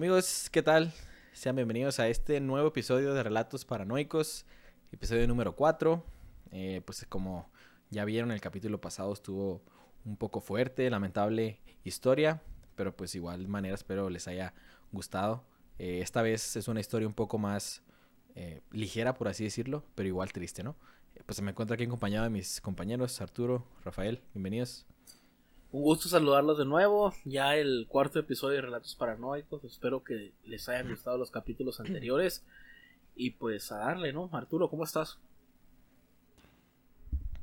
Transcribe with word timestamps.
Amigos, 0.00 0.48
¿qué 0.50 0.62
tal? 0.62 0.94
Sean 1.34 1.56
bienvenidos 1.56 2.00
a 2.00 2.08
este 2.08 2.40
nuevo 2.40 2.68
episodio 2.68 3.12
de 3.12 3.22
Relatos 3.22 3.66
Paranoicos, 3.66 4.46
episodio 4.92 5.28
número 5.28 5.54
4. 5.54 6.02
Eh, 6.52 6.80
pues 6.86 7.04
como 7.06 7.50
ya 7.90 8.06
vieron, 8.06 8.30
el 8.30 8.40
capítulo 8.40 8.80
pasado 8.80 9.12
estuvo 9.12 9.60
un 10.06 10.16
poco 10.16 10.40
fuerte, 10.40 10.88
lamentable 10.88 11.60
historia, 11.84 12.40
pero 12.76 12.96
pues 12.96 13.14
igual 13.14 13.46
manera 13.46 13.74
espero 13.74 14.08
les 14.08 14.26
haya 14.26 14.54
gustado. 14.90 15.44
Eh, 15.78 16.00
esta 16.00 16.22
vez 16.22 16.56
es 16.56 16.66
una 16.66 16.80
historia 16.80 17.06
un 17.06 17.12
poco 17.12 17.36
más 17.36 17.82
eh, 18.36 18.62
ligera, 18.70 19.12
por 19.12 19.28
así 19.28 19.44
decirlo, 19.44 19.84
pero 19.96 20.08
igual 20.08 20.32
triste, 20.32 20.62
¿no? 20.62 20.76
pues 21.26 21.42
me 21.42 21.50
encuentro 21.50 21.74
aquí 21.74 21.84
acompañado 21.84 22.24
de 22.24 22.30
mis 22.30 22.62
compañeros, 22.62 23.20
Arturo, 23.20 23.66
Rafael, 23.84 24.22
bienvenidos. 24.32 24.86
Un 25.72 25.82
gusto 25.82 26.08
saludarlos 26.08 26.58
de 26.58 26.64
nuevo. 26.64 27.14
Ya 27.24 27.56
el 27.56 27.86
cuarto 27.88 28.18
episodio 28.18 28.56
de 28.56 28.62
Relatos 28.62 28.96
Paranoicos. 28.96 29.62
Espero 29.62 30.02
que 30.02 30.32
les 30.44 30.68
hayan 30.68 30.90
gustado 30.90 31.16
los 31.16 31.30
capítulos 31.30 31.78
anteriores. 31.78 32.44
Y 33.14 33.30
pues 33.30 33.70
a 33.70 33.78
darle, 33.78 34.12
¿no? 34.12 34.28
Arturo, 34.32 34.68
¿cómo 34.68 34.82
estás? 34.82 35.18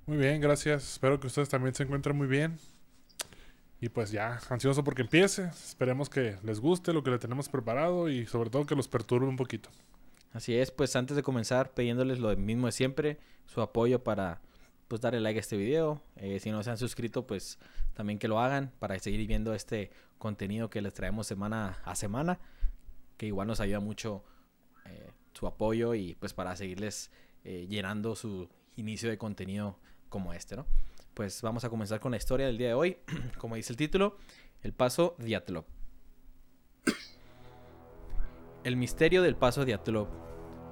Muy 0.05 0.17
bien, 0.17 0.41
gracias. 0.41 0.94
Espero 0.94 1.20
que 1.20 1.27
ustedes 1.27 1.48
también 1.48 1.73
se 1.73 1.84
encuentren 1.84 2.17
muy 2.17 2.27
bien. 2.27 2.58
Y 3.80 3.90
pues 3.90 4.12
ya, 4.12 4.39
ansioso 4.50 4.84
porque 4.84 5.03
empiece. 5.03 5.44
Esperemos 5.44 6.09
que 6.09 6.38
les 6.44 6.59
guste 6.59 6.91
lo 6.91 7.03
que 7.03 7.12
le 7.12 7.20
tenemos 7.20 7.48
preparado 7.48 8.09
y 8.09 8.25
sobre 8.25 8.50
todo 8.50 8.66
que 8.66 8.75
los 8.75 8.89
perturbe 8.89 9.28
un 9.28 9.38
poquito. 9.38 9.70
Así 10.34 10.55
es, 10.55 10.72
pues 10.72 10.95
antes 10.95 11.16
de 11.16 11.23
comenzar, 11.23 11.73
pidiéndoles 11.73 12.20
lo 12.20 12.36
mismo 12.36 12.66
de 12.66 12.72
siempre, 12.73 13.19
su 13.45 13.62
apoyo 13.62 14.03
para 14.03 14.41
pues 14.88 15.02
darle 15.02 15.20
like 15.20 15.38
a 15.38 15.42
este 15.42 15.58
video. 15.58 16.02
Eh, 16.16 16.40
si 16.40 16.52
no 16.52 16.64
se 16.64 16.70
han 16.70 16.78
suscrito, 16.78 17.28
pues 17.28 17.60
también 17.94 18.20
que 18.20 18.28
lo 18.28 18.40
hagan 18.40 18.72
para 18.80 18.98
seguir 19.00 19.26
viendo 19.28 19.54
este 19.54 19.92
contenido 20.18 20.70
que 20.70 20.82
les 20.82 20.94
traemos 20.94 21.28
semana 21.28 21.80
a 21.84 21.96
semana, 21.96 22.40
que 23.18 23.26
igual 23.28 23.48
nos 23.48 23.60
ayuda 23.60 23.80
mucho 23.80 24.24
eh, 24.86 25.12
su 25.34 25.48
apoyo 25.48 25.94
y 25.94 26.16
pues 26.16 26.34
para 26.34 26.56
seguirles 26.56 27.12
eh, 27.44 27.68
llenando 27.70 28.16
su 28.16 28.50
inicio 28.76 29.10
de 29.10 29.18
contenido 29.18 29.78
como 30.10 30.34
este, 30.34 30.56
¿no? 30.56 30.66
Pues 31.14 31.42
vamos 31.42 31.64
a 31.64 31.70
comenzar 31.70 32.00
con 32.00 32.12
la 32.12 32.18
historia 32.18 32.46
del 32.46 32.58
día 32.58 32.68
de 32.70 32.74
hoy, 32.76 32.98
como 33.38 33.56
dice 33.56 33.74
el 33.74 33.78
título, 33.78 34.18
el 34.62 34.74
paso 34.74 35.16
Diatlov. 35.18 35.66
El 38.64 38.76
misterio 38.76 39.22
del 39.22 39.36
paso 39.36 39.66
Diatlov 39.66 40.08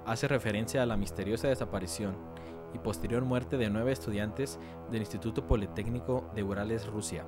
hace 0.06 0.28
referencia 0.28 0.84
a 0.84 0.86
la 0.86 0.98
misteriosa 0.98 1.48
desaparición 1.48 2.34
y 2.76 2.80
posterior 2.80 3.23
muerte 3.23 3.58
de 3.58 3.70
nueve 3.70 3.94
estudiantes 3.94 4.59
del 4.92 5.00
Instituto 5.00 5.48
Politécnico 5.48 6.30
de 6.36 6.44
Urales, 6.44 6.86
Rusia, 6.86 7.26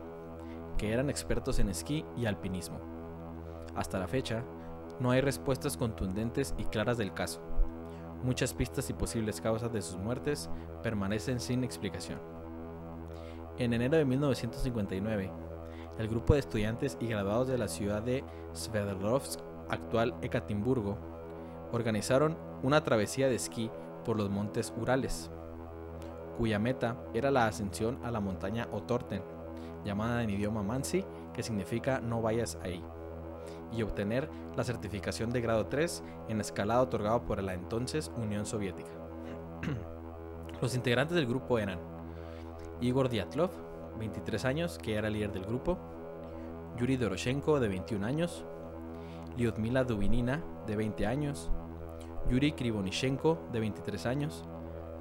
que 0.77 0.91
eran 0.91 1.09
expertos 1.09 1.59
en 1.59 1.69
esquí 1.69 2.05
y 2.17 2.25
alpinismo. 2.25 2.79
Hasta 3.75 3.97
la 3.97 4.07
fecha, 4.07 4.43
no 4.99 5.11
hay 5.11 5.21
respuestas 5.21 5.77
contundentes 5.77 6.53
y 6.57 6.65
claras 6.65 6.97
del 6.97 7.13
caso. 7.13 7.41
Muchas 8.23 8.53
pistas 8.53 8.89
y 8.89 8.93
posibles 8.93 9.39
causas 9.39 9.71
de 9.71 9.81
sus 9.81 9.97
muertes 9.97 10.49
permanecen 10.83 11.39
sin 11.39 11.63
explicación. 11.63 12.19
En 13.57 13.73
enero 13.73 13.97
de 13.97 14.05
1959, 14.05 15.31
el 15.97 16.07
grupo 16.09 16.33
de 16.33 16.41
estudiantes 16.41 16.97
y 16.99 17.07
graduados 17.07 17.47
de 17.47 17.57
la 17.57 17.69
ciudad 17.69 18.03
de 18.03 18.23
Sverdlovsk, 18.53 19.39
actual 19.69 20.13
Ekatimburgo, 20.21 20.97
organizaron 21.71 22.37
una 22.63 22.83
travesía 22.83 23.29
de 23.29 23.35
esquí 23.35 23.71
por 24.03 24.17
los 24.17 24.29
montes 24.29 24.73
Urales 24.79 25.31
cuya 26.37 26.59
meta 26.59 26.97
era 27.13 27.31
la 27.31 27.47
ascensión 27.47 27.99
a 28.03 28.11
la 28.11 28.19
montaña 28.19 28.67
Otorten, 28.71 29.21
llamada 29.83 30.23
en 30.23 30.29
idioma 30.29 30.63
mansi, 30.63 31.03
que 31.33 31.43
significa 31.43 31.99
no 31.99 32.21
vayas 32.21 32.57
ahí, 32.63 32.83
y 33.71 33.81
obtener 33.81 34.29
la 34.55 34.63
certificación 34.63 35.31
de 35.31 35.41
grado 35.41 35.65
3 35.67 36.03
en 36.29 36.41
escalada 36.41 36.81
otorgado 36.81 37.23
por 37.23 37.41
la 37.41 37.53
entonces 37.53 38.11
Unión 38.15 38.45
Soviética. 38.45 38.91
Los 40.61 40.75
integrantes 40.75 41.15
del 41.15 41.27
grupo 41.27 41.59
eran 41.59 41.79
Igor 42.81 43.09
Dyatlov, 43.09 43.51
23 43.99 44.45
años, 44.45 44.77
que 44.77 44.95
era 44.95 45.09
líder 45.09 45.31
del 45.31 45.45
grupo, 45.45 45.77
Yuri 46.77 46.97
Doroshenko, 46.97 47.59
de 47.59 47.67
21 47.67 48.05
años, 48.05 48.45
Lyudmila 49.35 49.83
Dubinina, 49.83 50.43
de 50.67 50.75
20 50.75 51.05
años, 51.07 51.49
Yuri 52.29 52.51
Krivonishenko, 52.51 53.39
de 53.51 53.59
23 53.59 54.05
años, 54.05 54.45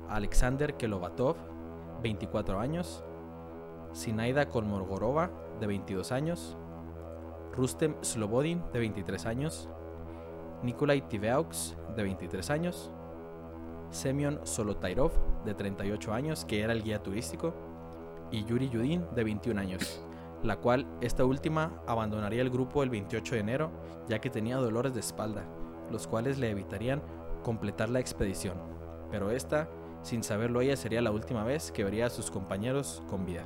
Alexander 0.09 0.75
Kelovatov, 0.77 1.37
24 2.03 2.59
años, 2.61 3.05
Sinaida 3.93 4.49
Kolmorgorova, 4.49 5.31
de 5.61 5.67
22 5.67 6.13
años, 6.13 6.57
Rustem 7.55 7.95
Slobodin, 8.03 8.63
de 8.73 8.81
23 8.81 9.27
años, 9.27 9.69
Nikolai 10.63 11.09
Tiveaux, 11.09 11.77
de 11.97 12.03
23 12.03 12.51
años, 12.51 12.91
Semyon 13.91 14.41
Solotairov, 14.45 15.13
de 15.45 15.55
38 15.55 16.13
años, 16.13 16.45
que 16.45 16.61
era 16.61 16.73
el 16.73 16.83
guía 16.83 17.03
turístico, 17.03 17.55
y 18.31 18.45
Yuri 18.45 18.69
Yudin, 18.69 19.07
de 19.15 19.25
21 19.25 19.61
años, 19.61 20.03
la 20.43 20.57
cual 20.57 20.87
esta 21.01 21.25
última 21.25 21.81
abandonaría 21.87 22.43
el 22.43 22.51
grupo 22.51 22.83
el 22.83 22.91
28 22.91 23.35
de 23.35 23.41
enero, 23.41 23.71
ya 24.09 24.21
que 24.21 24.31
tenía 24.31 24.57
dolores 24.57 24.95
de 24.95 25.01
espalda, 25.01 25.45
los 25.91 26.07
cuales 26.07 26.39
le 26.39 26.51
evitarían 26.51 27.03
completar 27.43 27.89
la 27.89 28.01
expedición. 28.01 28.59
Pero 29.11 29.31
esta 29.31 29.69
sin 30.07 30.23
saberlo 30.23 30.61
ella 30.61 30.77
sería 30.77 31.03
la 31.03 31.11
última 31.11 31.43
vez 31.43 31.73
que 31.73 31.83
vería 31.83 32.07
a 32.07 32.11
sus 32.11 32.31
compañeros 32.31 33.03
con 33.11 33.27
vida. 33.27 33.45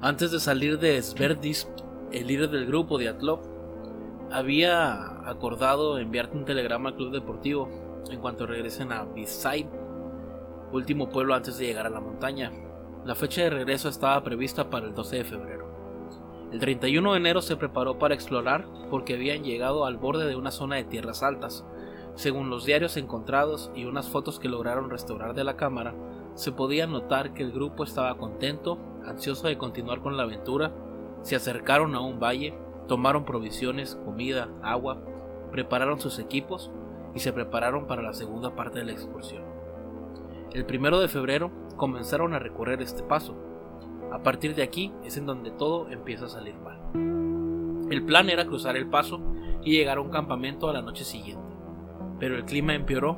Antes 0.00 0.30
de 0.30 0.38
salir 0.38 0.78
de 0.78 1.02
Sverdis, 1.02 1.68
el 2.12 2.28
líder 2.28 2.50
del 2.50 2.66
grupo 2.66 2.96
de 2.96 3.08
Atlov 3.08 3.40
había 4.30 5.28
acordado 5.28 5.98
enviarte 5.98 6.36
un 6.36 6.44
telegrama 6.44 6.90
al 6.90 6.96
club 6.96 7.12
deportivo 7.12 7.68
en 8.10 8.20
cuanto 8.20 8.46
regresen 8.46 8.92
a 8.92 9.04
Bisay, 9.04 9.68
último 10.70 11.08
pueblo 11.08 11.34
antes 11.34 11.58
de 11.58 11.66
llegar 11.66 11.86
a 11.86 11.90
la 11.90 12.00
montaña. 12.00 12.52
La 13.04 13.16
fecha 13.16 13.42
de 13.42 13.50
regreso 13.50 13.88
estaba 13.88 14.22
prevista 14.22 14.70
para 14.70 14.86
el 14.86 14.94
12 14.94 15.16
de 15.16 15.24
febrero. 15.24 15.66
El 16.52 16.60
31 16.60 17.12
de 17.12 17.18
enero 17.18 17.42
se 17.42 17.56
preparó 17.56 17.98
para 17.98 18.14
explorar 18.14 18.66
porque 18.90 19.14
habían 19.14 19.42
llegado 19.42 19.86
al 19.86 19.96
borde 19.96 20.26
de 20.26 20.36
una 20.36 20.52
zona 20.52 20.76
de 20.76 20.84
tierras 20.84 21.22
altas, 21.22 21.64
según 22.14 22.50
los 22.50 22.66
diarios 22.66 22.96
encontrados 22.96 23.70
y 23.74 23.84
unas 23.84 24.08
fotos 24.08 24.38
que 24.38 24.48
lograron 24.48 24.90
restaurar 24.90 25.34
de 25.34 25.44
la 25.44 25.56
cámara, 25.56 25.94
se 26.34 26.52
podía 26.52 26.86
notar 26.86 27.32
que 27.32 27.42
el 27.42 27.52
grupo 27.52 27.84
estaba 27.84 28.16
contento, 28.16 28.78
ansioso 29.06 29.48
de 29.48 29.58
continuar 29.58 30.00
con 30.00 30.16
la 30.16 30.24
aventura, 30.24 30.72
se 31.22 31.36
acercaron 31.36 31.94
a 31.94 32.00
un 32.00 32.20
valle, 32.20 32.54
tomaron 32.86 33.24
provisiones, 33.24 33.96
comida, 34.04 34.48
agua, 34.62 34.98
prepararon 35.50 36.00
sus 36.00 36.18
equipos 36.18 36.70
y 37.14 37.20
se 37.20 37.32
prepararon 37.32 37.86
para 37.86 38.02
la 38.02 38.12
segunda 38.12 38.54
parte 38.54 38.80
de 38.80 38.86
la 38.86 38.92
excursión. 38.92 39.44
El 40.52 40.66
primero 40.66 41.00
de 41.00 41.08
febrero 41.08 41.50
comenzaron 41.76 42.34
a 42.34 42.38
recorrer 42.38 42.82
este 42.82 43.02
paso. 43.02 43.34
A 44.12 44.22
partir 44.22 44.54
de 44.54 44.62
aquí 44.62 44.92
es 45.04 45.16
en 45.16 45.24
donde 45.24 45.50
todo 45.50 45.88
empieza 45.88 46.26
a 46.26 46.28
salir 46.28 46.54
mal. 46.56 46.78
El 47.90 48.04
plan 48.04 48.28
era 48.28 48.46
cruzar 48.46 48.76
el 48.76 48.88
paso 48.88 49.20
y 49.62 49.72
llegar 49.72 49.98
a 49.98 50.02
un 50.02 50.10
campamento 50.10 50.68
a 50.68 50.72
la 50.72 50.82
noche 50.82 51.04
siguiente 51.04 51.51
pero 52.22 52.36
el 52.36 52.44
clima 52.44 52.72
empeoró. 52.72 53.16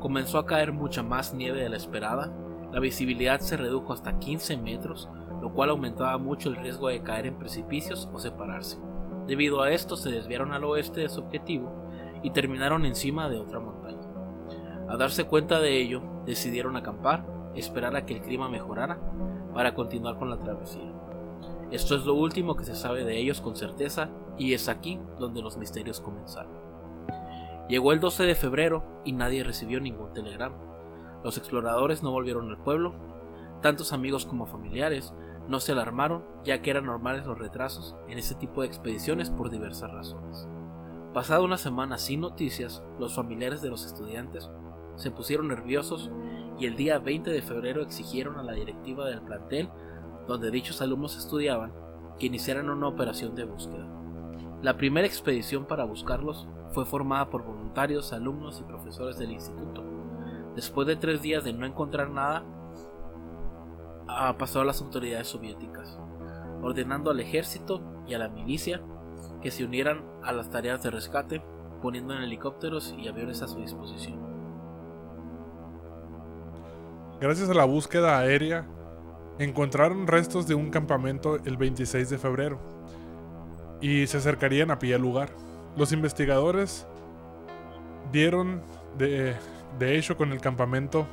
Comenzó 0.00 0.38
a 0.38 0.46
caer 0.46 0.72
mucha 0.72 1.02
más 1.02 1.34
nieve 1.34 1.60
de 1.60 1.68
la 1.68 1.76
esperada, 1.76 2.32
la 2.72 2.80
visibilidad 2.80 3.38
se 3.40 3.58
redujo 3.58 3.92
hasta 3.92 4.18
15 4.18 4.56
metros, 4.56 5.10
lo 5.42 5.52
cual 5.52 5.68
aumentaba 5.68 6.16
mucho 6.16 6.48
el 6.48 6.56
riesgo 6.56 6.88
de 6.88 7.02
caer 7.02 7.26
en 7.26 7.38
precipicios 7.38 8.08
o 8.10 8.18
separarse. 8.18 8.78
Debido 9.26 9.60
a 9.60 9.70
esto 9.72 9.94
se 9.94 10.10
desviaron 10.10 10.54
al 10.54 10.64
oeste 10.64 11.00
de 11.00 11.10
su 11.10 11.20
objetivo 11.20 11.70
y 12.22 12.30
terminaron 12.30 12.86
encima 12.86 13.28
de 13.28 13.36
otra 13.36 13.60
montaña. 13.60 14.08
A 14.88 14.96
darse 14.96 15.24
cuenta 15.24 15.60
de 15.60 15.76
ello, 15.76 16.00
decidieron 16.24 16.78
acampar, 16.78 17.26
esperar 17.54 17.94
a 17.94 18.06
que 18.06 18.14
el 18.14 18.22
clima 18.22 18.48
mejorara 18.48 18.98
para 19.52 19.74
continuar 19.74 20.16
con 20.16 20.30
la 20.30 20.38
travesía. 20.38 20.90
Esto 21.70 21.94
es 21.94 22.06
lo 22.06 22.14
último 22.14 22.56
que 22.56 22.64
se 22.64 22.74
sabe 22.74 23.04
de 23.04 23.18
ellos 23.18 23.42
con 23.42 23.54
certeza 23.54 24.08
y 24.38 24.54
es 24.54 24.70
aquí 24.70 24.98
donde 25.18 25.42
los 25.42 25.58
misterios 25.58 26.00
comenzaron. 26.00 26.69
Llegó 27.70 27.92
el 27.92 28.00
12 28.00 28.24
de 28.24 28.34
febrero 28.34 28.82
y 29.04 29.12
nadie 29.12 29.44
recibió 29.44 29.80
ningún 29.80 30.12
telegrama. 30.12 30.58
Los 31.22 31.38
exploradores 31.38 32.02
no 32.02 32.10
volvieron 32.10 32.50
al 32.50 32.58
pueblo. 32.58 32.96
Tantos 33.62 33.92
amigos 33.92 34.26
como 34.26 34.46
familiares 34.46 35.14
no 35.46 35.60
se 35.60 35.70
alarmaron 35.70 36.24
ya 36.42 36.62
que 36.62 36.70
eran 36.70 36.86
normales 36.86 37.26
los 37.26 37.38
retrasos 37.38 37.94
en 38.08 38.18
este 38.18 38.34
tipo 38.34 38.62
de 38.62 38.66
expediciones 38.66 39.30
por 39.30 39.50
diversas 39.50 39.92
razones. 39.92 40.48
Pasada 41.14 41.42
una 41.42 41.58
semana 41.58 41.96
sin 41.96 42.22
noticias, 42.22 42.82
los 42.98 43.14
familiares 43.14 43.62
de 43.62 43.70
los 43.70 43.86
estudiantes 43.86 44.50
se 44.96 45.12
pusieron 45.12 45.46
nerviosos 45.46 46.10
y 46.58 46.66
el 46.66 46.74
día 46.74 46.98
20 46.98 47.30
de 47.30 47.40
febrero 47.40 47.82
exigieron 47.82 48.36
a 48.36 48.42
la 48.42 48.54
directiva 48.54 49.06
del 49.06 49.22
plantel 49.22 49.70
donde 50.26 50.50
dichos 50.50 50.82
alumnos 50.82 51.16
estudiaban 51.16 51.72
que 52.18 52.26
iniciaran 52.26 52.68
una 52.68 52.88
operación 52.88 53.36
de 53.36 53.44
búsqueda. 53.44 53.99
La 54.62 54.76
primera 54.76 55.06
expedición 55.06 55.64
para 55.64 55.84
buscarlos 55.84 56.46
fue 56.72 56.84
formada 56.84 57.30
por 57.30 57.42
voluntarios, 57.42 58.12
alumnos 58.12 58.60
y 58.60 58.64
profesores 58.64 59.16
del 59.16 59.32
instituto. 59.32 59.82
Después 60.54 60.86
de 60.86 60.96
tres 60.96 61.22
días 61.22 61.44
de 61.44 61.54
no 61.54 61.64
encontrar 61.64 62.10
nada, 62.10 62.44
pasó 64.38 64.60
a 64.60 64.64
las 64.66 64.82
autoridades 64.82 65.28
soviéticas, 65.28 65.98
ordenando 66.60 67.10
al 67.10 67.20
ejército 67.20 67.80
y 68.06 68.12
a 68.12 68.18
la 68.18 68.28
milicia 68.28 68.82
que 69.40 69.50
se 69.50 69.64
unieran 69.64 70.04
a 70.22 70.32
las 70.32 70.50
tareas 70.50 70.82
de 70.82 70.90
rescate, 70.90 71.42
poniendo 71.80 72.14
en 72.14 72.22
helicópteros 72.22 72.94
y 72.98 73.08
aviones 73.08 73.40
a 73.40 73.48
su 73.48 73.60
disposición. 73.60 74.18
Gracias 77.18 77.48
a 77.48 77.54
la 77.54 77.64
búsqueda 77.64 78.18
aérea, 78.18 78.66
encontraron 79.38 80.06
restos 80.06 80.46
de 80.46 80.54
un 80.54 80.70
campamento 80.70 81.36
el 81.46 81.56
26 81.56 82.10
de 82.10 82.18
febrero 82.18 82.60
y 83.80 84.06
se 84.06 84.18
acercarían 84.18 84.70
a 84.70 84.78
pie 84.78 84.94
al 84.94 85.02
lugar. 85.02 85.30
Los 85.76 85.92
investigadores 85.92 86.86
dieron 88.12 88.62
de, 88.98 89.36
hecho 89.80 90.16
con 90.16 90.32
el 90.32 90.40
campamento 90.40 91.06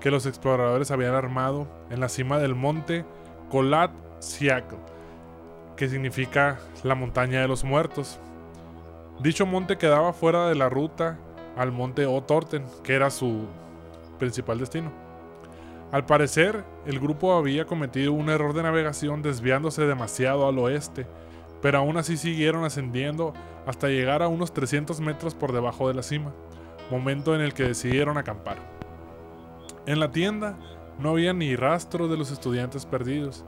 que 0.00 0.10
los 0.10 0.26
exploradores 0.26 0.90
habían 0.90 1.14
armado 1.14 1.66
en 1.90 2.00
la 2.00 2.08
cima 2.08 2.38
del 2.38 2.54
monte 2.54 3.04
Kolat 3.50 3.92
Siakl, 4.18 4.76
que 5.76 5.88
significa 5.88 6.58
la 6.82 6.94
montaña 6.94 7.40
de 7.40 7.48
los 7.48 7.64
muertos. 7.64 8.18
Dicho 9.20 9.46
monte 9.46 9.76
quedaba 9.76 10.12
fuera 10.12 10.48
de 10.48 10.54
la 10.54 10.68
ruta 10.68 11.18
al 11.56 11.72
monte 11.72 12.06
Otorten, 12.06 12.64
que 12.82 12.94
era 12.94 13.10
su 13.10 13.46
principal 14.18 14.58
destino. 14.58 14.90
Al 15.92 16.06
parecer, 16.06 16.64
el 16.86 17.00
grupo 17.00 17.34
había 17.34 17.66
cometido 17.66 18.12
un 18.12 18.30
error 18.30 18.54
de 18.54 18.62
navegación 18.62 19.22
desviándose 19.22 19.82
demasiado 19.82 20.46
al 20.46 20.58
oeste, 20.58 21.06
pero 21.62 21.78
aún 21.78 21.96
así 21.96 22.16
siguieron 22.16 22.64
ascendiendo 22.64 23.34
hasta 23.66 23.88
llegar 23.88 24.22
a 24.22 24.28
unos 24.28 24.52
300 24.52 25.00
metros 25.00 25.34
por 25.34 25.52
debajo 25.52 25.88
de 25.88 25.94
la 25.94 26.02
cima, 26.02 26.32
momento 26.90 27.34
en 27.34 27.40
el 27.40 27.54
que 27.54 27.64
decidieron 27.64 28.18
acampar. 28.18 28.56
En 29.86 30.00
la 30.00 30.10
tienda 30.10 30.58
no 30.98 31.10
había 31.10 31.32
ni 31.32 31.56
rastro 31.56 32.08
de 32.08 32.16
los 32.16 32.30
estudiantes 32.30 32.86
perdidos. 32.86 33.44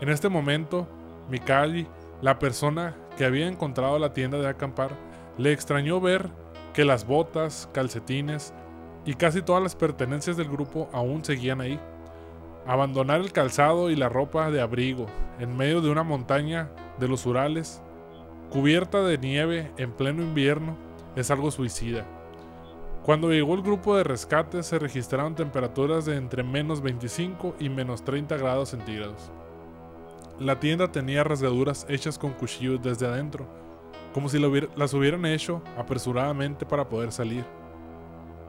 En 0.00 0.08
este 0.08 0.28
momento, 0.28 0.88
Mikali, 1.30 1.86
la 2.20 2.38
persona 2.38 2.96
que 3.16 3.24
había 3.24 3.46
encontrado 3.46 3.98
la 3.98 4.12
tienda 4.12 4.38
de 4.38 4.48
acampar, 4.48 4.90
le 5.38 5.52
extrañó 5.52 6.00
ver 6.00 6.30
que 6.72 6.84
las 6.84 7.06
botas, 7.06 7.68
calcetines 7.72 8.54
y 9.04 9.14
casi 9.14 9.42
todas 9.42 9.62
las 9.62 9.76
pertenencias 9.76 10.36
del 10.36 10.48
grupo 10.48 10.88
aún 10.92 11.24
seguían 11.24 11.60
ahí. 11.60 11.78
Abandonar 12.66 13.20
el 13.20 13.32
calzado 13.32 13.90
y 13.90 13.96
la 13.96 14.08
ropa 14.08 14.50
de 14.50 14.60
abrigo 14.60 15.06
en 15.38 15.56
medio 15.56 15.80
de 15.80 15.90
una 15.90 16.02
montaña 16.02 16.70
de 16.98 17.08
los 17.08 17.26
Urales, 17.26 17.82
cubierta 18.50 19.02
de 19.02 19.18
nieve 19.18 19.72
en 19.76 19.92
pleno 19.92 20.22
invierno, 20.22 20.76
es 21.16 21.30
algo 21.30 21.50
suicida. 21.50 22.06
Cuando 23.04 23.30
llegó 23.30 23.54
el 23.54 23.62
grupo 23.62 23.96
de 23.96 24.04
rescate 24.04 24.62
se 24.62 24.78
registraron 24.78 25.34
temperaturas 25.34 26.06
de 26.06 26.16
entre 26.16 26.42
menos 26.42 26.80
25 26.80 27.56
y 27.60 27.68
menos 27.68 28.02
30 28.02 28.36
grados 28.38 28.70
centígrados. 28.70 29.30
La 30.40 30.58
tienda 30.58 30.90
tenía 30.90 31.22
rasgaduras 31.22 31.84
hechas 31.88 32.18
con 32.18 32.32
cuchillos 32.32 32.82
desde 32.82 33.06
adentro, 33.06 33.46
como 34.14 34.28
si 34.28 34.38
las 34.38 34.94
hubieran 34.94 35.26
hecho 35.26 35.62
apresuradamente 35.76 36.64
para 36.64 36.88
poder 36.88 37.12
salir. 37.12 37.44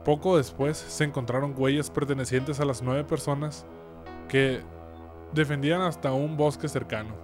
Poco 0.04 0.36
después 0.36 0.76
se 0.76 1.04
encontraron 1.04 1.54
huellas 1.56 1.90
pertenecientes 1.90 2.58
a 2.58 2.64
las 2.64 2.80
nueve 2.80 3.04
personas 3.04 3.66
que 4.28 4.62
defendían 5.32 5.82
hasta 5.82 6.12
un 6.12 6.36
bosque 6.36 6.68
cercano. 6.68 7.14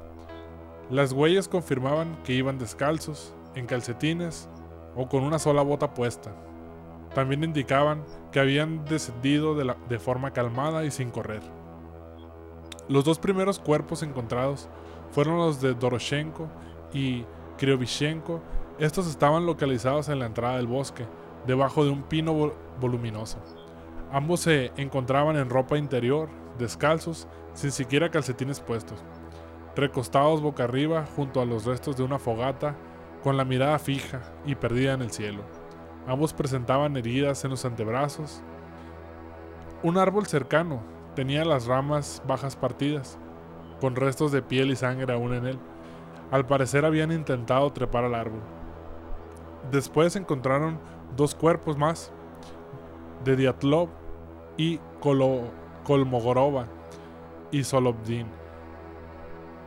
Las 0.93 1.15
huellas 1.15 1.49
confirmaban 1.49 2.19
que 2.23 2.35
iban 2.35 2.59
descalzos, 2.59 3.33
en 3.55 3.65
calcetines 3.65 4.47
o 4.95 5.09
con 5.09 5.25
una 5.25 5.39
sola 5.39 5.63
bota 5.63 5.95
puesta. 5.95 6.35
También 7.15 7.45
indicaban 7.45 8.05
que 8.31 8.41
habían 8.41 8.85
descendido 8.85 9.55
de, 9.55 9.99
forma 9.99 10.35
calmada 10.35 10.85
y 10.85 10.91
sin 10.91 11.09
correr. 11.09 11.41
Los 12.91 13.05
dos 13.05 13.19
primeros 13.19 13.59
cuerpos 13.59 14.03
encontrados 14.03 14.69
fueron 15.13 15.39
los 15.39 15.63
de 15.63 15.73
Doroshenko 15.73 16.49
y 16.93 17.25
Kriovishenko. 17.57 18.43
Estos 18.79 19.07
estaban 19.07 19.47
localizados 19.47 20.11
en 20.11 20.19
la 20.19 20.27
entrada 20.27 20.59
del 20.59 20.67
bosque, 20.67 21.07
debajo 21.47 21.87
de 21.87 21.91
un 21.91 22.03
pino 22.03 22.53
voluminoso. 22.79 23.39
Ambos 24.13 24.41
se 24.41 24.73
encontraban 24.77 25.37
en 25.39 25.49
ropa 25.49 25.79
interior, 25.79 26.29
descalzos, 26.59 27.29
sin 27.55 27.71
siquiera 27.71 28.11
calcetines 28.11 28.61
puestos, 28.61 29.03
recostados 29.75 30.41
boca 30.41 30.65
arriba 30.65 31.05
junto 31.17 31.41
a 31.41 31.47
los 31.47 31.65
restos 31.65 31.97
de 31.97 32.03
una 32.03 32.19
fogata, 32.19 32.77
con 33.23 33.37
la 33.37 33.45
mirada 33.45 33.79
fija 33.79 34.21
y 34.45 34.55
perdida 34.55 34.95
en 34.95 35.03
el 35.03 35.11
cielo. 35.11 35.43
Ambos 36.07 36.33
presentaban 36.33 36.97
heridas 36.97 37.45
en 37.45 37.51
los 37.51 37.65
antebrazos. 37.65 38.43
Un 39.83 39.99
árbol 39.99 40.27
cercano 40.27 40.83
tenía 41.15 41.45
las 41.45 41.67
ramas 41.67 42.23
bajas 42.27 42.57
partidas, 42.57 43.19
con 43.81 43.97
restos 43.97 44.33
de 44.33 44.43
piel 44.43 44.71
y 44.71 44.77
sangre 44.77 45.13
aún 45.13 45.35
en 45.35 45.47
él. 45.47 45.59
Al 46.31 46.47
parecer 46.47 46.85
habían 46.85 47.13
intentado 47.13 47.73
trepar 47.73 48.05
al 48.05 48.15
árbol. 48.15 48.41
Después 49.71 50.17
encontraron 50.17 50.79
dos 51.17 51.35
cuerpos 51.35 51.77
más, 51.77 52.13
de 53.25 53.37
Diatlov 53.37 53.89
y 54.57 54.81
Kolmogorova 55.85 56.67
y 57.53 57.63
Solovdin. 57.63 58.42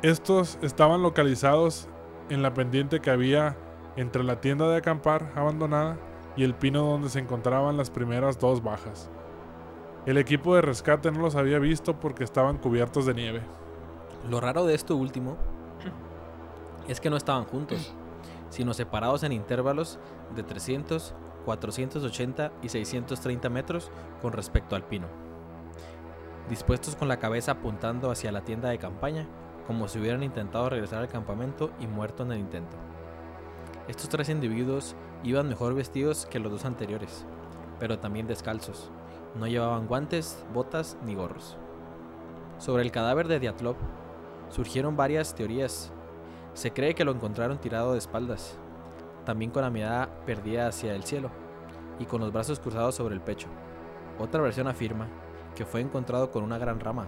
Estos 0.01 0.59
estaban 0.61 1.01
localizados 1.01 1.87
en 2.29 2.41
la 2.41 2.53
pendiente 2.53 2.99
que 2.99 3.09
había 3.09 3.57
entre 3.95 4.23
la 4.23 4.41
tienda 4.41 4.67
de 4.67 4.77
acampar 4.77 5.31
abandonada 5.35 5.97
y 6.35 6.43
el 6.43 6.53
pino 6.53 6.85
donde 6.85 7.09
se 7.09 7.19
encontraban 7.19 7.77
las 7.77 7.89
primeras 7.89 8.37
dos 8.39 8.61
bajas. 8.61 9.09
El 10.05 10.17
equipo 10.17 10.53
de 10.53 10.61
rescate 10.61 11.11
no 11.11 11.21
los 11.21 11.35
había 11.35 11.59
visto 11.59 11.99
porque 11.99 12.23
estaban 12.23 12.57
cubiertos 12.57 13.05
de 13.05 13.13
nieve. 13.13 13.41
Lo 14.29 14.41
raro 14.41 14.65
de 14.65 14.75
esto 14.75 14.95
último 14.95 15.37
es 16.87 16.99
que 16.99 17.09
no 17.09 17.17
estaban 17.17 17.45
juntos, 17.45 17.95
sino 18.49 18.73
separados 18.73 19.23
en 19.23 19.31
intervalos 19.31 19.97
de 20.35 20.43
300, 20.43 21.15
480 21.45 22.51
y 22.61 22.69
630 22.69 23.49
metros 23.49 23.91
con 24.21 24.33
respecto 24.33 24.75
al 24.75 24.83
pino, 24.83 25.07
dispuestos 26.49 26.95
con 26.95 27.07
la 27.07 27.17
cabeza 27.17 27.53
apuntando 27.53 28.11
hacia 28.11 28.31
la 28.31 28.41
tienda 28.41 28.69
de 28.69 28.77
campaña, 28.77 29.27
como 29.67 29.87
si 29.87 29.99
hubieran 29.99 30.23
intentado 30.23 30.69
regresar 30.69 30.99
al 30.99 31.07
campamento 31.07 31.71
y 31.79 31.87
muerto 31.87 32.23
en 32.23 32.31
el 32.31 32.39
intento. 32.39 32.77
Estos 33.87 34.09
tres 34.09 34.29
individuos 34.29 34.95
iban 35.23 35.49
mejor 35.49 35.73
vestidos 35.73 36.25
que 36.25 36.39
los 36.39 36.51
dos 36.51 36.65
anteriores, 36.65 37.25
pero 37.79 37.99
también 37.99 38.27
descalzos. 38.27 38.91
No 39.35 39.47
llevaban 39.47 39.87
guantes, 39.87 40.45
botas 40.53 40.97
ni 41.05 41.15
gorros. 41.15 41.57
Sobre 42.57 42.83
el 42.83 42.91
cadáver 42.91 43.27
de 43.27 43.39
Diatlov 43.39 43.75
surgieron 44.49 44.95
varias 44.95 45.35
teorías. 45.35 45.91
Se 46.53 46.71
cree 46.71 46.95
que 46.95 47.03
lo 47.03 47.11
encontraron 47.11 47.57
tirado 47.57 47.93
de 47.93 47.97
espaldas, 47.97 48.57
también 49.25 49.51
con 49.51 49.63
la 49.63 49.69
mirada 49.69 50.09
perdida 50.25 50.67
hacia 50.67 50.95
el 50.95 51.03
cielo 51.03 51.29
y 51.99 52.05
con 52.05 52.21
los 52.21 52.31
brazos 52.31 52.59
cruzados 52.59 52.95
sobre 52.95 53.15
el 53.15 53.21
pecho. 53.21 53.47
Otra 54.19 54.41
versión 54.41 54.67
afirma 54.67 55.07
que 55.55 55.65
fue 55.65 55.81
encontrado 55.81 56.31
con 56.31 56.43
una 56.43 56.57
gran 56.57 56.79
rama 56.79 57.07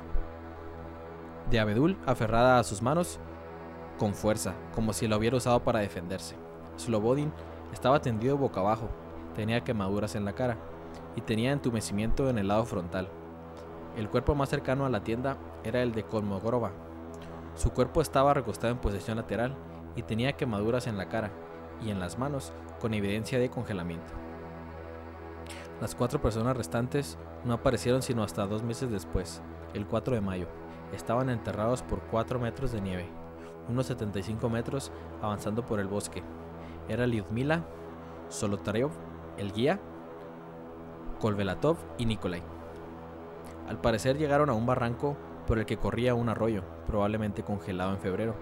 de 1.49 1.59
abedul 1.59 1.97
aferrada 2.05 2.59
a 2.59 2.63
sus 2.63 2.81
manos 2.81 3.19
con 3.97 4.13
fuerza, 4.13 4.53
como 4.75 4.93
si 4.93 5.07
la 5.07 5.17
hubiera 5.17 5.37
usado 5.37 5.63
para 5.63 5.79
defenderse. 5.79 6.35
Slobodin 6.77 7.31
estaba 7.73 8.01
tendido 8.01 8.37
boca 8.37 8.59
abajo, 8.59 8.89
tenía 9.35 9.63
quemaduras 9.63 10.15
en 10.15 10.25
la 10.25 10.33
cara 10.33 10.57
y 11.15 11.21
tenía 11.21 11.51
entumecimiento 11.51 12.29
en 12.29 12.37
el 12.37 12.47
lado 12.47 12.65
frontal. 12.65 13.09
El 13.95 14.09
cuerpo 14.09 14.35
más 14.35 14.49
cercano 14.49 14.85
a 14.85 14.89
la 14.89 15.03
tienda 15.03 15.37
era 15.63 15.81
el 15.81 15.91
de 15.91 16.03
Kolmogorova. 16.03 16.71
Su 17.55 17.71
cuerpo 17.71 18.01
estaba 18.01 18.33
recostado 18.33 18.71
en 18.71 18.79
posición 18.79 19.17
lateral 19.17 19.55
y 19.95 20.03
tenía 20.03 20.33
quemaduras 20.33 20.85
en 20.85 20.97
la 20.97 21.09
cara 21.09 21.31
y 21.83 21.89
en 21.89 21.99
las 21.99 22.19
manos 22.19 22.53
con 22.79 22.93
evidencia 22.93 23.39
de 23.39 23.49
congelamiento. 23.49 24.13
Las 25.81 25.95
cuatro 25.95 26.21
personas 26.21 26.57
restantes 26.57 27.17
no 27.43 27.53
aparecieron 27.53 28.01
sino 28.01 28.23
hasta 28.23 28.45
dos 28.45 28.63
meses 28.63 28.91
después, 28.91 29.41
el 29.73 29.85
4 29.85 30.15
de 30.15 30.21
mayo. 30.21 30.47
Estaban 30.93 31.29
enterrados 31.29 31.81
por 31.81 31.99
4 32.01 32.39
metros 32.39 32.71
de 32.71 32.81
nieve, 32.81 33.09
unos 33.69 33.87
75 33.87 34.49
metros 34.49 34.91
avanzando 35.21 35.65
por 35.65 35.79
el 35.79 35.87
bosque, 35.87 36.23
era 36.87 37.05
Lyudmila, 37.05 37.65
Solotaryov, 38.29 38.91
el 39.37 39.51
guía, 39.51 39.79
Kolvelatov 41.19 41.77
y 41.97 42.05
Nikolai. 42.05 42.41
Al 43.67 43.81
parecer 43.81 44.17
llegaron 44.17 44.49
a 44.49 44.53
un 44.53 44.65
barranco 44.65 45.17
por 45.45 45.59
el 45.59 45.65
que 45.65 45.77
corría 45.77 46.15
un 46.15 46.29
arroyo, 46.29 46.63
probablemente 46.85 47.43
congelado 47.43 47.91
en 47.91 47.99
febrero. 47.99 48.35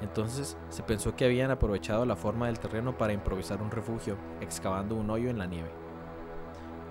Entonces 0.00 0.56
se 0.68 0.82
pensó 0.82 1.14
que 1.14 1.24
habían 1.24 1.50
aprovechado 1.50 2.06
la 2.06 2.16
forma 2.16 2.46
del 2.46 2.58
terreno 2.58 2.96
para 2.96 3.12
improvisar 3.12 3.60
un 3.60 3.70
refugio, 3.70 4.16
excavando 4.40 4.94
un 4.94 5.10
hoyo 5.10 5.28
en 5.28 5.38
la 5.38 5.46
nieve. 5.46 5.70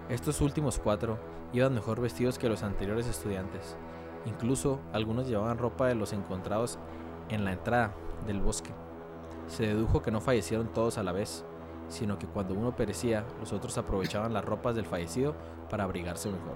Estos 0.09 0.41
últimos 0.41 0.79
cuatro 0.79 1.17
iban 1.53 1.73
mejor 1.73 2.01
vestidos 2.01 2.37
que 2.37 2.49
los 2.49 2.63
anteriores 2.63 3.07
estudiantes. 3.07 3.75
Incluso 4.25 4.79
algunos 4.93 5.27
llevaban 5.27 5.57
ropa 5.57 5.87
de 5.87 5.95
los 5.95 6.13
encontrados 6.13 6.79
en 7.29 7.45
la 7.45 7.53
entrada 7.53 7.93
del 8.25 8.39
bosque. 8.39 8.71
Se 9.47 9.67
dedujo 9.67 10.01
que 10.01 10.11
no 10.11 10.21
fallecieron 10.21 10.67
todos 10.67 10.97
a 10.97 11.03
la 11.03 11.11
vez, 11.11 11.45
sino 11.89 12.17
que 12.17 12.27
cuando 12.27 12.53
uno 12.53 12.75
perecía, 12.75 13.25
los 13.39 13.53
otros 13.53 13.77
aprovechaban 13.77 14.33
las 14.33 14.45
ropas 14.45 14.75
del 14.75 14.85
fallecido 14.85 15.35
para 15.69 15.83
abrigarse 15.83 16.29
mejor. 16.29 16.55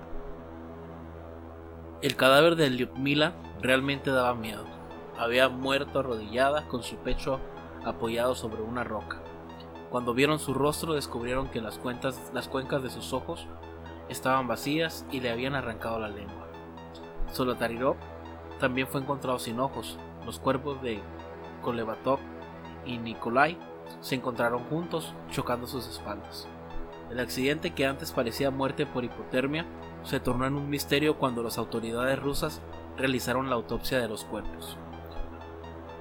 El 2.02 2.16
cadáver 2.16 2.56
de 2.56 2.70
Lyudmila 2.70 3.34
realmente 3.62 4.12
daba 4.12 4.36
miedo. 4.36 4.66
Había 5.18 5.50
muerto 5.50 6.00
arrodillada 6.00 6.68
con 6.68 6.84
su 6.84 6.96
pecho 6.98 7.40
apoyado 7.84 8.36
sobre 8.36 8.62
una 8.62 8.84
roca. 8.84 9.22
Cuando 9.90 10.14
vieron 10.14 10.40
su 10.40 10.54
rostro 10.54 10.94
descubrieron 10.94 11.50
que 11.50 11.62
las, 11.62 11.80
las 12.34 12.48
cuencas 12.48 12.84
de 12.84 12.90
sus 12.90 13.14
ojos 13.14 13.48
estaban 14.10 14.48
vacías 14.48 15.06
y 15.12 15.22
le 15.22 15.32
habían 15.32 15.56
arrancado 15.56 16.00
la 16.00 16.10
lengua. 16.10 16.47
Solotarirov 17.32 17.96
también 18.60 18.88
fue 18.88 19.02
encontrado 19.02 19.40
sin 19.40 19.60
ojos. 19.60 19.98
Los 20.26 20.40
cuerpos 20.40 20.82
de 20.82 21.02
Kolevatov 21.62 22.20
y 22.86 22.98
Nikolai 22.98 23.58
se 24.02 24.16
encontraron 24.16 24.64
juntos, 24.66 25.14
chocando 25.32 25.68
sus 25.68 25.88
espaldas. 25.88 26.48
El 27.12 27.20
accidente 27.20 27.74
que 27.74 27.86
antes 27.86 28.12
parecía 28.12 28.52
muerte 28.52 28.86
por 28.86 29.04
hipotermia 29.04 29.66
se 30.04 30.20
tornó 30.20 30.46
en 30.46 30.56
un 30.56 30.70
misterio 30.70 31.18
cuando 31.18 31.44
las 31.44 31.58
autoridades 31.58 32.20
rusas 32.20 32.62
realizaron 32.98 33.50
la 33.50 33.56
autopsia 33.56 34.00
de 34.00 34.08
los 34.08 34.26
cuerpos. 34.26 34.78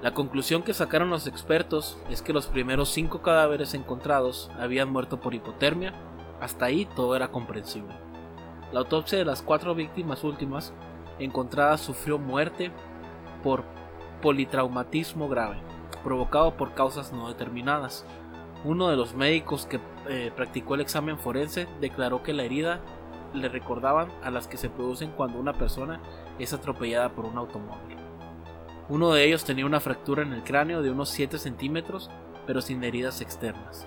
La 0.01 0.13
conclusión 0.13 0.63
que 0.63 0.73
sacaron 0.73 1.09
los 1.09 1.25
expertos 1.27 1.97
es 2.09 2.21
que 2.21 2.33
los 2.33 2.47
primeros 2.47 2.89
cinco 2.89 3.21
cadáveres 3.21 3.73
encontrados 3.73 4.51
habían 4.59 4.91
muerto 4.91 5.19
por 5.19 5.33
hipotermia, 5.33 5.93
hasta 6.39 6.65
ahí 6.65 6.85
todo 6.95 7.15
era 7.15 7.29
comprensible. 7.29 7.95
La 8.71 8.79
autopsia 8.81 9.17
de 9.17 9.25
las 9.25 9.41
cuatro 9.41 9.73
víctimas 9.73 10.23
últimas 10.23 10.73
encontradas 11.19 11.81
sufrió 11.81 12.17
muerte 12.17 12.71
por 13.43 13.63
politraumatismo 14.21 15.29
grave, 15.29 15.57
provocado 16.03 16.55
por 16.57 16.73
causas 16.73 17.13
no 17.13 17.27
determinadas. 17.27 18.05
Uno 18.63 18.89
de 18.89 18.97
los 18.97 19.13
médicos 19.13 19.65
que 19.65 19.79
eh, 20.09 20.31
practicó 20.35 20.75
el 20.75 20.81
examen 20.81 21.19
forense 21.19 21.67
declaró 21.79 22.23
que 22.23 22.33
la 22.33 22.43
herida 22.43 22.81
le 23.33 23.49
recordaban 23.49 24.09
a 24.23 24.31
las 24.31 24.47
que 24.47 24.57
se 24.57 24.69
producen 24.69 25.11
cuando 25.11 25.39
una 25.39 25.53
persona 25.53 26.01
es 26.39 26.53
atropellada 26.53 27.09
por 27.09 27.25
un 27.25 27.37
automóvil. 27.37 27.97
Uno 28.89 29.11
de 29.11 29.25
ellos 29.25 29.43
tenía 29.43 29.65
una 29.65 29.81
fractura 29.81 30.23
en 30.23 30.33
el 30.33 30.43
cráneo 30.43 30.81
de 30.81 30.91
unos 30.91 31.09
7 31.09 31.37
centímetros, 31.37 32.09
pero 32.45 32.61
sin 32.61 32.83
heridas 32.83 33.21
externas. 33.21 33.85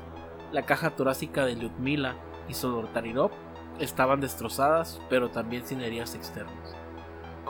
La 0.53 0.67
caja 0.67 0.91
torácica 0.91 1.47
de 1.47 1.57
Lyudmila 1.57 2.17
y 2.49 2.55
Sodortarirov 2.55 3.31
estaban 3.79 4.21
destrozadas, 4.21 5.01
pero 5.09 5.31
también 5.31 5.65
sin 5.67 5.81
heridas 5.81 6.15
externas, 6.15 6.77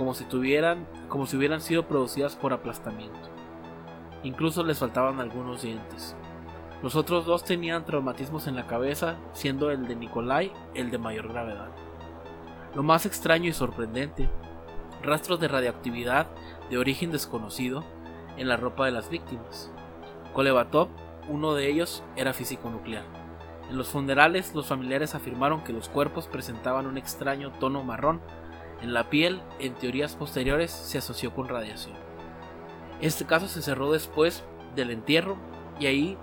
como 0.00 0.14
si, 0.14 0.24
tuvieran, 0.24 0.86
como 1.10 1.26
si 1.26 1.36
hubieran 1.36 1.60
sido 1.60 1.86
producidas 1.86 2.34
por 2.34 2.54
aplastamiento. 2.54 3.28
Incluso 4.22 4.64
les 4.64 4.78
faltaban 4.78 5.20
algunos 5.20 5.60
dientes. 5.60 6.16
Los 6.82 6.96
otros 6.96 7.26
dos 7.26 7.44
tenían 7.44 7.84
traumatismos 7.84 8.46
en 8.46 8.56
la 8.56 8.66
cabeza, 8.66 9.18
siendo 9.34 9.70
el 9.70 9.86
de 9.86 9.96
Nikolai 9.96 10.54
el 10.72 10.90
de 10.90 10.96
mayor 10.96 11.28
gravedad. 11.28 11.68
Lo 12.74 12.82
más 12.82 13.04
extraño 13.04 13.50
y 13.50 13.52
sorprendente, 13.52 14.30
rastros 15.02 15.38
de 15.38 15.48
radioactividad 15.48 16.28
de 16.70 16.78
origen 16.78 17.10
desconocido 17.10 17.84
en 18.38 18.48
la 18.48 18.56
ropa 18.56 18.86
de 18.86 18.92
las 18.92 19.10
víctimas. 19.10 19.70
Kolevatov, 20.32 20.88
uno 21.28 21.52
de 21.52 21.68
ellos, 21.68 22.02
era 22.16 22.32
físico 22.32 22.70
nuclear. 22.70 23.04
En 23.68 23.76
los 23.76 23.88
funerales, 23.88 24.54
los 24.54 24.66
familiares 24.66 25.14
afirmaron 25.14 25.62
que 25.62 25.74
los 25.74 25.90
cuerpos 25.90 26.26
presentaban 26.26 26.86
un 26.86 26.96
extraño 26.96 27.52
tono 27.60 27.84
marrón. 27.84 28.22
En 28.82 28.94
la 28.94 29.10
piel, 29.10 29.42
en 29.58 29.74
teorías 29.74 30.16
posteriores, 30.16 30.70
se 30.70 30.98
asoció 30.98 31.34
con 31.34 31.48
radiación. 31.48 31.96
Este 33.00 33.26
caso 33.26 33.48
se 33.48 33.62
cerró 33.62 33.92
después 33.92 34.44
del 34.74 34.90
entierro 34.90 35.36
y 35.78 35.86
ahí 35.86 36.18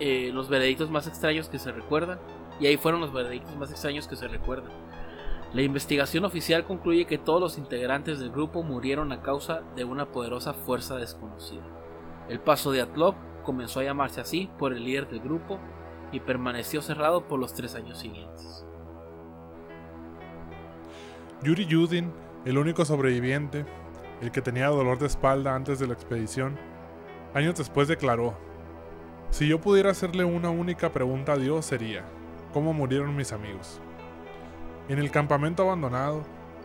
eh, 0.00 0.30
los 0.32 0.48
veredictos 0.48 0.90
más 0.90 1.06
extraños 1.06 1.48
que 1.48 1.58
se 1.58 1.72
recuerdan. 1.72 2.18
Y 2.60 2.66
ahí 2.66 2.76
fueron 2.76 3.00
los 3.00 3.12
veredictos 3.12 3.56
más 3.56 3.70
extraños 3.70 4.06
que 4.06 4.16
se 4.16 4.28
recuerdan. 4.28 4.70
La 5.52 5.62
investigación 5.62 6.24
oficial 6.24 6.64
concluye 6.64 7.04
que 7.04 7.18
todos 7.18 7.40
los 7.40 7.58
integrantes 7.58 8.18
del 8.18 8.30
grupo 8.30 8.62
murieron 8.62 9.12
a 9.12 9.20
causa 9.20 9.62
de 9.76 9.84
una 9.84 10.06
poderosa 10.06 10.54
fuerza 10.54 10.96
desconocida. 10.96 11.64
El 12.28 12.40
paso 12.40 12.70
de 12.70 12.80
Atlov 12.80 13.14
comenzó 13.42 13.80
a 13.80 13.84
llamarse 13.84 14.20
así 14.20 14.48
por 14.58 14.72
el 14.72 14.84
líder 14.84 15.08
del 15.08 15.20
grupo 15.20 15.58
y 16.10 16.20
permaneció 16.20 16.80
cerrado 16.80 17.28
por 17.28 17.38
los 17.38 17.52
tres 17.52 17.74
años 17.74 17.98
siguientes. 17.98 18.64
Yuri 21.42 21.66
Yudin, 21.66 22.12
el 22.44 22.56
único 22.56 22.84
sobreviviente, 22.84 23.64
el 24.20 24.30
que 24.30 24.42
tenía 24.42 24.68
dolor 24.68 24.98
de 24.98 25.06
espalda 25.06 25.54
antes 25.54 25.80
de 25.80 25.88
la 25.88 25.94
expedición, 25.94 26.56
años 27.34 27.56
después 27.56 27.88
declaró, 27.88 28.34
si 29.30 29.48
yo 29.48 29.60
pudiera 29.60 29.90
hacerle 29.90 30.24
una 30.24 30.50
única 30.50 30.92
pregunta 30.92 31.32
a 31.32 31.38
Dios 31.38 31.66
sería, 31.66 32.04
¿cómo 32.52 32.72
murieron 32.72 33.16
mis 33.16 33.32
amigos? 33.32 33.80
En 34.88 34.98
el 34.98 35.10
campamento 35.10 35.64
abandonado, 35.64 36.22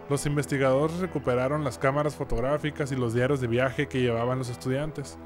los 0.10 0.26
investigadores 0.26 1.00
recuperaron 1.00 1.64
las 1.64 1.80
cámaras 1.80 2.16
fotográficas 2.16 2.92
y 2.92 2.96
los 2.96 3.14
diarios 3.14 3.42
de 3.42 3.48
viaje 3.48 3.88
que 3.88 4.02
llevaban 4.02 4.38
los 4.38 4.50
estudiantes, 4.50 5.18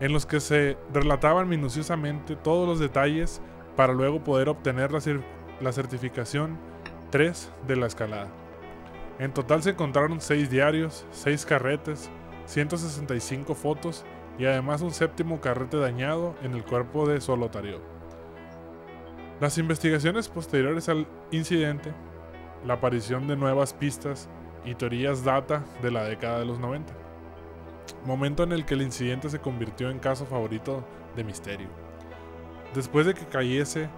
en 0.00 0.12
los 0.12 0.26
que 0.26 0.40
se 0.40 0.76
relataban 0.92 1.48
minuciosamente 1.48 2.36
todos 2.36 2.68
los 2.68 2.78
detalles 2.78 3.40
para 3.76 3.94
luego 3.94 4.22
poder 4.22 4.48
obtener 4.48 4.90
la, 4.92 5.72
certificación 5.72 6.58
3 7.10 7.50
de 7.66 7.76
la 7.76 7.86
escalada. 7.86 8.41
En 9.22 9.32
total 9.32 9.62
se 9.62 9.70
encontraron 9.70 10.20
6 10.20 10.50
diarios, 10.50 11.06
6 11.12 11.46
carretes, 11.46 12.10
165 12.46 13.54
fotos 13.54 14.04
y 14.36 14.46
además 14.46 14.82
un 14.82 14.90
séptimo 14.90 15.40
carrete 15.40 15.76
dañado 15.76 16.34
en 16.42 16.54
el 16.54 16.64
cuerpo 16.64 17.06
de 17.06 17.20
Solotario. 17.20 17.80
Las 19.40 19.58
investigaciones 19.58 20.28
posteriores 20.28 20.88
al 20.88 21.06
incidente 21.30 21.92
la 22.66 22.74
aparición 22.74 23.28
de 23.28 23.36
nuevas 23.36 23.72
pistas 23.72 24.28
y 24.64 24.74
teorías 24.74 25.22
data 25.22 25.64
de 25.82 25.92
la 25.92 26.02
década 26.02 26.40
de 26.40 26.46
los 26.46 26.58
90, 26.58 26.92
momento 28.04 28.42
en 28.42 28.50
el 28.50 28.64
que 28.64 28.74
el 28.74 28.82
incidente 28.82 29.30
se 29.30 29.38
convirtió 29.38 29.88
en 29.88 30.00
caso 30.00 30.26
favorito 30.26 30.84
de 31.14 31.22
misterio. 31.22 31.68
Después 32.74 33.06
de 33.06 33.14
que 33.14 33.26
cayese 33.26 33.88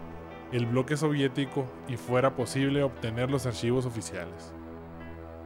el 0.53 0.67
bloque 0.67 0.99
soviético 0.99 1.65
y 1.89 1.97
fuera 1.97 2.37
posible 2.37 2.83
obtener 2.83 3.31
los 3.31 3.47
archivos 3.47 3.87
oficiales. 3.87 4.53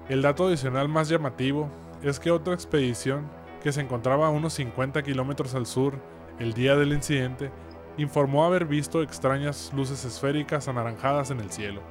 El 0.08 0.22
dato 0.22 0.46
adicional 0.46 0.88
más 0.88 1.08
llamativo 1.08 1.68
es 2.02 2.18
que 2.18 2.30
otra 2.30 2.54
expedición 2.54 3.28
que 3.62 3.72
se 3.72 3.80
encontraba 3.80 4.26
a 4.26 4.30
unos 4.30 4.54
50 4.54 5.02
kilómetros 5.02 5.54
al 5.54 5.66
sur 5.66 5.94
el 6.38 6.54
día 6.54 6.76
del 6.76 6.92
incidente 6.92 7.50
informó 7.96 8.44
haber 8.44 8.64
visto 8.64 9.02
extrañas 9.02 9.72
luces 9.74 10.04
esféricas 10.04 10.68
anaranjadas 10.68 11.30
en 11.30 11.40
el 11.40 11.50
cielo 11.50 11.82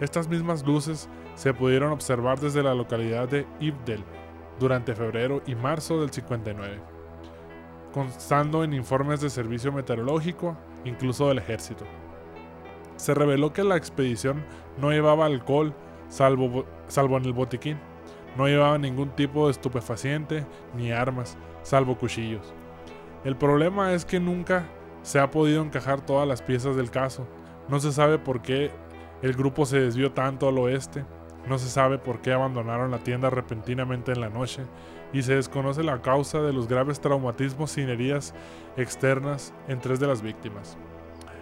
estas 0.00 0.28
mismas 0.28 0.64
luces 0.64 1.08
se 1.34 1.52
pudieron 1.52 1.90
observar 1.90 2.38
desde 2.38 2.62
la 2.62 2.74
localidad 2.74 3.28
de 3.28 3.46
Ibdel 3.58 4.04
durante 4.60 4.94
febrero 4.94 5.42
y 5.44 5.56
marzo 5.56 6.00
del 6.00 6.10
59, 6.10 6.78
constando 7.92 8.62
en 8.62 8.74
informes 8.74 9.20
de 9.20 9.30
servicio 9.30 9.72
meteorológico, 9.72 10.56
incluso 10.84 11.28
del 11.28 11.38
ejército. 11.38 11.84
Se 12.96 13.12
reveló 13.12 13.52
que 13.52 13.64
la 13.64 13.76
expedición 13.76 14.44
no 14.80 14.90
llevaba 14.90 15.26
alcohol 15.26 15.74
salvo, 16.08 16.64
salvo 16.86 17.16
en 17.16 17.24
el 17.24 17.32
botiquín, 17.32 17.78
no 18.36 18.46
llevaba 18.46 18.78
ningún 18.78 19.10
tipo 19.10 19.46
de 19.46 19.52
estupefaciente 19.52 20.46
ni 20.76 20.92
armas, 20.92 21.36
salvo 21.62 21.98
cuchillos. 21.98 22.54
El 23.24 23.36
problema 23.36 23.92
es 23.92 24.04
que 24.04 24.20
nunca 24.20 24.66
se 25.02 25.18
ha 25.18 25.30
podido 25.30 25.62
encajar 25.62 26.00
todas 26.00 26.28
las 26.28 26.42
piezas 26.42 26.76
del 26.76 26.90
caso. 26.90 27.26
No 27.68 27.80
se 27.80 27.92
sabe 27.92 28.18
por 28.18 28.42
qué 28.42 28.70
el 29.22 29.32
grupo 29.32 29.66
se 29.66 29.80
desvió 29.80 30.12
tanto 30.12 30.48
al 30.48 30.58
oeste, 30.58 31.04
no 31.48 31.58
se 31.58 31.68
sabe 31.68 31.98
por 31.98 32.20
qué 32.20 32.32
abandonaron 32.32 32.90
la 32.90 32.98
tienda 32.98 33.30
repentinamente 33.30 34.12
en 34.12 34.20
la 34.20 34.28
noche 34.28 34.62
y 35.12 35.22
se 35.22 35.34
desconoce 35.34 35.82
la 35.82 36.02
causa 36.02 36.40
de 36.42 36.52
los 36.52 36.68
graves 36.68 37.00
traumatismos 37.00 37.70
sin 37.70 37.88
heridas 37.88 38.34
externas 38.76 39.54
en 39.66 39.80
tres 39.80 39.98
de 39.98 40.06
las 40.06 40.22
víctimas. 40.22 40.76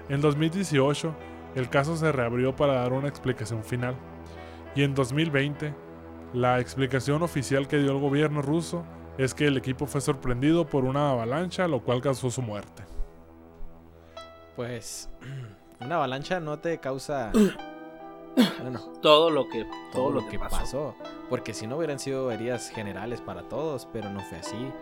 En 0.09 0.21
2018, 0.21 1.13
el 1.57 1.69
caso 1.69 1.97
se 1.97 2.13
reabrió 2.13 2.55
para 2.55 2.75
dar 2.75 2.93
una 2.93 3.09
explicación 3.09 3.65
final 3.65 3.97
y 4.77 4.83
en 4.83 4.95
2020, 4.95 5.75
la 6.35 6.61
explicación 6.61 7.23
oficial 7.23 7.67
que 7.67 7.79
dio 7.79 7.93
el 7.93 7.99
gobierno 7.99 8.43
ruso 8.43 8.85
es 9.17 9.33
que 9.33 9.47
el 9.47 9.57
equipo 9.57 9.87
fue 9.87 10.03
sorprendido 10.03 10.69
por 10.69 10.85
una 10.85 11.11
avalancha, 11.11 11.67
lo 11.67 11.83
cual 11.83 12.03
causó 12.03 12.31
su 12.31 12.43
muerte. 12.43 12.85
Pues 14.55 15.09
una 15.81 15.97
avalancha 15.97 16.41
no 16.41 16.59
te 16.59 16.79
causa 16.79 17.33
bueno, 18.61 18.81
todo 19.01 19.31
lo 19.31 19.49
que 19.49 19.67
todo, 19.93 20.11
lo, 20.11 20.29
que, 20.29 20.39
pasó. 20.39 20.95
porque 21.31 21.55
si 21.55 21.67
no 21.67 21.79
hubieran 21.79 21.99
sido 21.99 22.31
heridas 22.31 22.71
generales 22.71 23.21
para 23.23 23.43
todos, 23.49 23.89
pero 23.93 24.11
no 24.11 24.21
fue 24.21 24.39
así. 24.39 24.73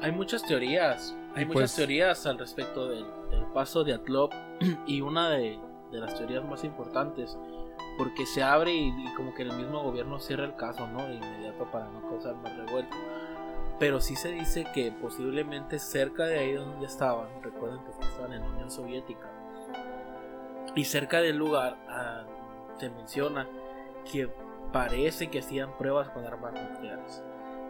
Hay 0.00 0.12
muchas 0.12 0.44
teorías, 0.44 1.16
hay 1.34 1.44
muchas 1.44 1.62
pues 1.62 1.74
teorías 1.74 2.24
al 2.26 2.38
respecto 2.38 2.88
del, 2.88 3.04
paso 3.52 3.82
de 3.84 3.94
Atlop 3.94 4.32
y 4.86 5.00
una 5.00 5.30
de, 5.30 5.58
las 5.90 6.14
teorías 6.14 6.44
más 6.44 6.62
importantes 6.62 7.36
porque 7.98 8.26
se 8.26 8.42
abre 8.42 8.72
y, 8.72 9.12
como 9.16 9.34
que 9.34 9.42
el 9.42 9.52
mismo 9.52 9.82
gobierno 9.82 10.18
cierra 10.20 10.44
el 10.44 10.56
caso, 10.56 10.86
¿no? 10.86 11.06
De 11.06 11.14
inmediato 11.14 11.70
para 11.70 11.88
no 11.88 12.00
causar 12.08 12.34
más 12.36 12.56
revuelto. 12.56 12.96
Pero 13.78 14.00
sí 14.00 14.16
se 14.16 14.30
dice 14.30 14.66
que 14.74 14.92
posiblemente 14.92 15.78
cerca 15.78 16.24
de 16.24 16.38
ahí 16.38 16.52
donde 16.52 16.86
estaban, 16.86 17.28
recuerden 17.42 17.80
que 17.84 17.90
estaban 17.90 18.32
en 18.32 18.40
la 18.40 18.48
Unión 18.48 18.70
Soviética, 18.70 19.30
y 20.74 20.84
cerca 20.84 21.20
del 21.20 21.36
lugar 21.36 21.76
ah, 21.88 22.22
se 22.78 22.90
menciona 22.90 23.46
que 24.10 24.30
parece 24.72 25.28
que 25.28 25.40
hacían 25.40 25.76
pruebas 25.76 26.08
con 26.10 26.24
armas 26.24 26.52
nucleares. 26.52 27.22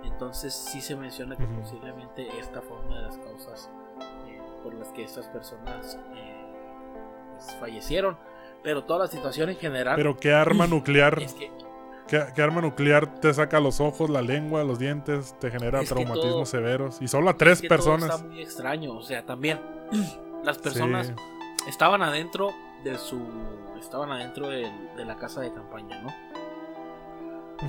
Entonces 0.05 0.55
sí 0.55 0.81
se 0.81 0.97
menciona 0.97 1.37
que 1.37 1.47
posiblemente 1.47 2.29
esta 2.39 2.61
fue 2.63 2.79
una 2.79 2.97
de 2.97 3.03
las 3.03 3.19
causas 3.19 3.71
eh, 4.27 4.41
por 4.63 4.75
las 4.75 4.89
que 4.89 5.05
estas 5.05 5.27
personas 5.29 5.99
eh, 6.15 6.47
pues, 7.33 7.55
fallecieron. 7.57 8.19
Pero 8.63 8.85
toda 8.85 9.01
la 9.01 9.07
situación 9.07 9.49
en 9.51 9.57
general. 9.57 9.97
Pero 9.97 10.17
qué 10.19 10.33
arma 10.33 10.67
nuclear, 10.69 11.19
es 11.23 11.35
que 11.35 11.51
qué, 12.07 12.25
qué 12.35 12.43
arma 12.43 12.61
nuclear 12.61 13.21
te 13.21 13.33
saca 13.33 13.61
los 13.61 13.81
ojos, 13.81 14.11
la 14.11 14.23
lengua, 14.23 14.65
los 14.65 14.79
dientes, 14.79 15.35
te 15.41 15.51
genera 15.51 15.83
traumatismos 15.85 16.21
todo- 16.33 16.47
severos. 16.47 17.01
Y 17.01 17.09
solo 17.09 17.31
a 17.31 17.37
tres 17.37 17.55
es 17.55 17.63
que 17.63 17.69
todo 17.69 17.77
personas. 17.79 18.11
está 18.17 18.27
muy 18.27 18.43
extraño. 18.43 18.93
O 18.95 19.03
sea, 19.03 19.25
también 19.25 19.61
las 20.45 20.59
personas 20.59 21.07
Sí. 21.09 21.15
estaban 21.69 22.03
adentro 22.03 22.53
de 22.85 22.99
su. 22.99 23.21
Estaban 23.81 24.11
adentro 24.13 24.49
del- 24.49 24.95
de 24.97 25.05
la 25.07 25.17
casa 25.17 25.41
de 25.41 25.53
campaña, 25.53 26.03
¿no? 26.03 26.13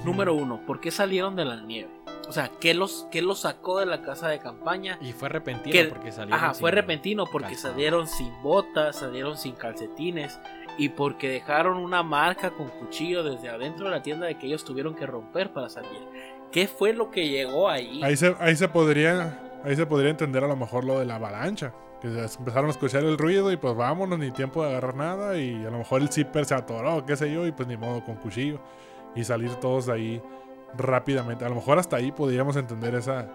Número 0.05 0.33
uno, 0.33 0.65
¿por 0.65 0.79
qué 0.79 0.89
salieron 0.89 1.35
de 1.35 1.43
la 1.45 1.57
nieve? 1.61 1.89
O 2.27 2.31
sea, 2.31 2.49
¿qué 2.61 2.73
los, 2.73 3.07
qué 3.11 3.21
los 3.21 3.39
sacó 3.41 3.79
de 3.79 3.85
la 3.85 4.01
casa 4.01 4.29
de 4.29 4.39
campaña? 4.39 4.97
Y 5.01 5.11
fue 5.11 5.27
repentino 5.27 5.73
Que- 5.73 5.85
porque 5.85 6.11
salieron 6.13 6.39
Ajá, 6.41 6.53
fue 6.53 6.71
repentino 6.71 7.25
porque 7.29 7.49
calzado. 7.49 7.73
salieron 7.73 8.07
sin 8.07 8.41
botas, 8.41 8.95
salieron 8.95 9.37
sin 9.37 9.53
calcetines 9.55 10.39
y 10.77 10.89
porque 10.89 11.29
dejaron 11.29 11.77
una 11.77 12.03
marca 12.03 12.51
con 12.51 12.69
cuchillo 12.69 13.23
desde 13.23 13.49
adentro 13.49 13.85
de 13.85 13.91
la 13.91 14.01
tienda 14.01 14.27
de 14.27 14.37
que 14.37 14.47
ellos 14.47 14.63
tuvieron 14.63 14.95
que 14.95 15.05
romper 15.05 15.51
para 15.51 15.69
salir. 15.69 15.99
¿Qué 16.51 16.67
fue 16.67 16.93
lo 16.93 17.11
que 17.11 17.27
llegó 17.27 17.69
ahí? 17.69 18.01
Ahí 18.03 18.15
se, 18.17 18.35
ahí 18.39 18.55
se 18.55 18.67
podría 18.67 19.39
ahí 19.63 19.75
se 19.75 19.85
podría 19.85 20.09
entender 20.09 20.43
a 20.43 20.47
lo 20.47 20.55
mejor 20.55 20.83
lo 20.83 20.99
de 20.99 21.05
la 21.05 21.15
avalancha. 21.15 21.73
Que 22.01 22.07
empezaron 22.07 22.65
a 22.65 22.71
escuchar 22.71 23.03
el 23.03 23.15
ruido 23.17 23.51
y 23.51 23.57
pues 23.57 23.75
vámonos, 23.75 24.17
ni 24.17 24.31
tiempo 24.31 24.63
de 24.63 24.71
agarrar 24.71 24.95
nada. 24.95 25.37
Y 25.37 25.53
a 25.63 25.69
lo 25.69 25.77
mejor 25.77 26.01
el 26.01 26.09
zipper 26.09 26.45
se 26.45 26.55
atoró, 26.55 27.05
qué 27.05 27.15
sé 27.15 27.31
yo, 27.31 27.45
y 27.45 27.51
pues 27.51 27.67
ni 27.67 27.77
modo 27.77 28.03
con 28.03 28.15
cuchillo. 28.15 28.59
Y 29.15 29.23
salir 29.23 29.53
todos 29.55 29.85
de 29.85 29.93
ahí 29.93 30.21
rápidamente. 30.75 31.45
A 31.45 31.49
lo 31.49 31.55
mejor 31.55 31.77
hasta 31.77 31.97
ahí 31.97 32.11
podríamos 32.11 32.55
entender 32.55 32.95
esa 32.95 33.27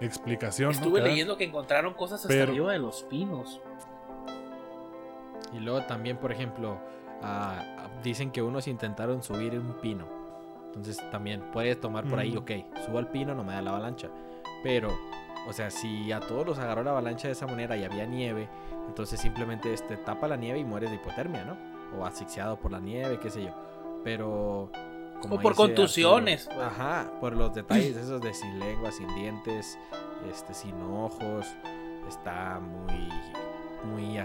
explicación. 0.00 0.70
Estuve 0.70 1.00
leyendo 1.00 1.36
que 1.36 1.44
encontraron 1.44 1.94
cosas 1.94 2.20
hasta 2.20 2.28
Pero- 2.28 2.52
arriba 2.52 2.72
de 2.72 2.78
los 2.78 3.02
pinos. 3.04 3.60
Y 5.54 5.60
luego 5.60 5.82
también, 5.86 6.16
por 6.18 6.32
ejemplo, 6.32 6.78
ah, 7.22 7.88
dicen 8.02 8.30
que 8.30 8.42
unos 8.42 8.68
intentaron 8.68 9.22
subir 9.22 9.58
un 9.58 9.74
pino. 9.80 10.04
Entonces 10.66 10.98
también 11.10 11.40
puedes 11.52 11.80
tomar 11.80 12.04
por 12.04 12.18
ahí, 12.18 12.32
Mm. 12.32 12.38
ok, 12.38 12.50
subo 12.84 12.98
al 12.98 13.08
pino, 13.08 13.34
no 13.34 13.44
me 13.44 13.52
da 13.52 13.62
la 13.62 13.70
avalancha. 13.70 14.08
Pero, 14.64 14.88
o 15.48 15.52
sea, 15.52 15.70
si 15.70 16.10
a 16.10 16.18
todos 16.20 16.44
los 16.44 16.58
agarró 16.58 16.82
la 16.82 16.90
avalancha 16.90 17.28
de 17.28 17.32
esa 17.32 17.46
manera 17.46 17.76
y 17.76 17.84
había 17.84 18.06
nieve, 18.06 18.48
entonces 18.88 19.20
simplemente 19.20 19.72
este, 19.72 19.96
tapa 19.96 20.26
la 20.26 20.36
nieve 20.36 20.58
y 20.58 20.64
mueres 20.64 20.90
de 20.90 20.96
hipotermia, 20.96 21.44
¿no? 21.44 21.56
O 21.98 22.04
asfixiado 22.04 22.56
por 22.58 22.72
la 22.72 22.80
nieve, 22.80 23.20
qué 23.20 23.30
sé 23.30 23.44
yo. 23.44 23.54
Pero... 24.02 24.70
como 25.22 25.36
O 25.36 25.40
por 25.40 25.54
contusiones, 25.54 26.48
Arturo, 26.48 26.66
pues. 26.66 26.78
Ajá, 26.80 27.10
por 27.20 27.36
los 27.36 27.54
detalles 27.54 27.96
esos 27.96 28.20
de 28.20 28.34
sin 28.34 28.58
lengua, 28.58 28.90
sin 28.90 29.14
dientes, 29.14 29.78
este, 30.28 30.52
sin 30.54 30.74
ojos. 30.82 31.46
Está 32.08 32.58
muy, 32.60 33.08
muy 33.84 34.18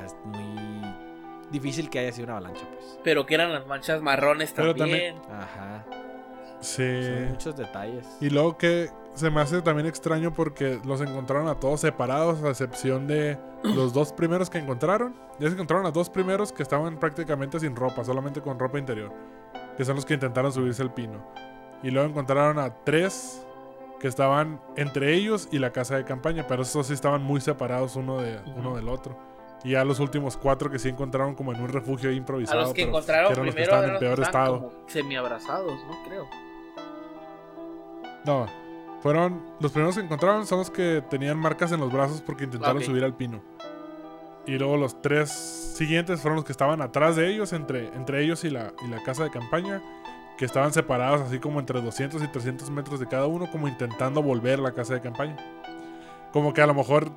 difícil 1.52 1.90
que 1.90 2.00
haya 2.00 2.12
sido 2.12 2.26
una 2.26 2.38
avalancha, 2.38 2.66
pues. 2.72 3.00
Pero 3.04 3.26
que 3.26 3.36
eran 3.36 3.52
las 3.54 3.66
manchas 3.68 4.02
marrones 4.02 4.54
Pero 4.56 4.76
también. 4.76 5.18
Ajá. 5.30 5.86
Sí. 6.62 7.04
Son 7.04 7.30
muchos 7.30 7.56
detalles. 7.56 8.06
Y 8.20 8.30
luego 8.30 8.58
que 8.58 8.90
se 9.16 9.30
me 9.30 9.42
hace 9.42 9.62
también 9.62 9.88
extraño 9.88 10.34
porque 10.34 10.80
los 10.86 11.02
encontraron 11.02 11.48
a 11.48 11.56
todos 11.56 11.82
separados, 11.82 12.44
a 12.44 12.50
excepción 12.50 13.08
de 13.08 13.38
los 13.64 13.94
dos 13.94 14.14
primeros 14.14 14.50
que 14.50 14.58
encontraron. 14.58 15.16
Ya 15.40 15.48
se 15.48 15.54
encontraron 15.54 15.86
a 15.86 15.92
dos 15.92 16.10
primeros 16.10 16.52
que 16.52 16.64
estaban 16.64 17.00
prácticamente 17.00 17.60
sin 17.60 17.76
ropa, 17.76 18.04
solamente 18.04 18.42
con 18.42 18.60
ropa 18.60 18.78
interior. 18.78 19.14
Que 19.78 19.86
son 19.86 19.96
los 19.96 20.06
que 20.06 20.14
intentaron 20.14 20.52
subirse 20.52 20.82
al 20.82 20.94
pino. 20.94 21.26
Y 21.82 21.92
luego 21.92 22.10
encontraron 22.10 22.60
a 22.60 22.84
tres 22.84 23.46
que 24.00 24.08
estaban 24.08 24.62
entre 24.76 25.14
ellos 25.14 25.48
y 25.52 25.60
la 25.60 25.72
casa 25.72 25.96
de 25.96 26.06
campaña, 26.06 26.46
pero 26.48 26.64
esos 26.64 26.88
sí 26.88 26.94
estaban 26.94 27.22
muy 27.22 27.42
separados 27.42 27.96
uno, 27.96 28.22
de, 28.22 28.40
uno 28.56 28.76
del 28.76 28.90
otro. 28.90 29.29
Y 29.64 29.72
ya 29.72 29.84
los 29.84 30.00
últimos 30.00 30.38
cuatro 30.38 30.70
que 30.70 30.80
sí 30.80 30.90
encontraron 30.90 31.36
como 31.36 31.54
en 31.54 31.62
un 31.62 31.68
refugio 31.70 32.10
A 32.10 32.14
improvisado. 32.14 32.62
los 32.62 32.74
que 32.74 32.84
pero 32.84 32.90
encontraron 32.90 33.32
eran 33.32 33.46
los 33.46 33.56
que 33.56 33.62
estaban 33.62 33.84
en 33.86 33.90
los 33.92 34.00
que 34.00 34.06
peor 34.06 34.20
estado. 34.22 34.72
semiabrazados, 34.88 35.74
¿no? 35.86 36.04
Creo. 36.08 36.28
No, 38.26 38.46
fueron 39.02 39.42
los 39.60 39.72
primeros 39.72 39.96
que 39.96 40.02
encontraron 40.02 40.46
son 40.46 40.60
los 40.60 40.70
que 40.70 41.04
tenían 41.10 41.38
marcas 41.38 41.72
en 41.72 41.80
los 41.80 41.92
brazos 41.92 42.22
porque 42.22 42.46
intentaron 42.46 42.82
subir 42.84 43.04
al 43.04 43.16
pino. 43.16 43.42
Y 44.46 44.58
luego 44.58 44.78
los 44.78 45.02
tres 45.02 45.30
siguientes 45.30 46.22
fueron 46.22 46.38
los 46.38 46.46
que 46.46 46.52
estaban 46.52 46.82
atrás 46.82 47.16
de 47.16 47.30
ellos, 47.32 47.54
entre, 47.54 47.88
entre 47.96 48.24
ellos 48.24 48.44
y 48.44 48.50
la, 48.50 48.74
y 48.84 48.88
la 48.88 49.02
casa 49.04 49.24
de 49.24 49.30
campaña, 49.30 49.82
que 50.38 50.46
estaban 50.46 50.74
separados 50.74 51.22
así 51.22 51.40
como 51.40 51.60
entre 51.60 51.82
200 51.82 52.24
y 52.24 52.28
300 52.28 52.70
metros 52.72 53.00
de 53.00 53.08
cada 53.08 53.28
uno, 53.28 53.50
como 53.52 53.68
intentando 53.68 54.24
volver 54.24 54.60
a 54.60 54.64
la 54.64 54.72
casa 54.72 54.96
de 54.96 55.02
campaña. 55.02 55.38
Como 56.32 56.54
que 56.54 56.62
a 56.62 56.68
lo 56.68 56.74
mejor 56.74 57.12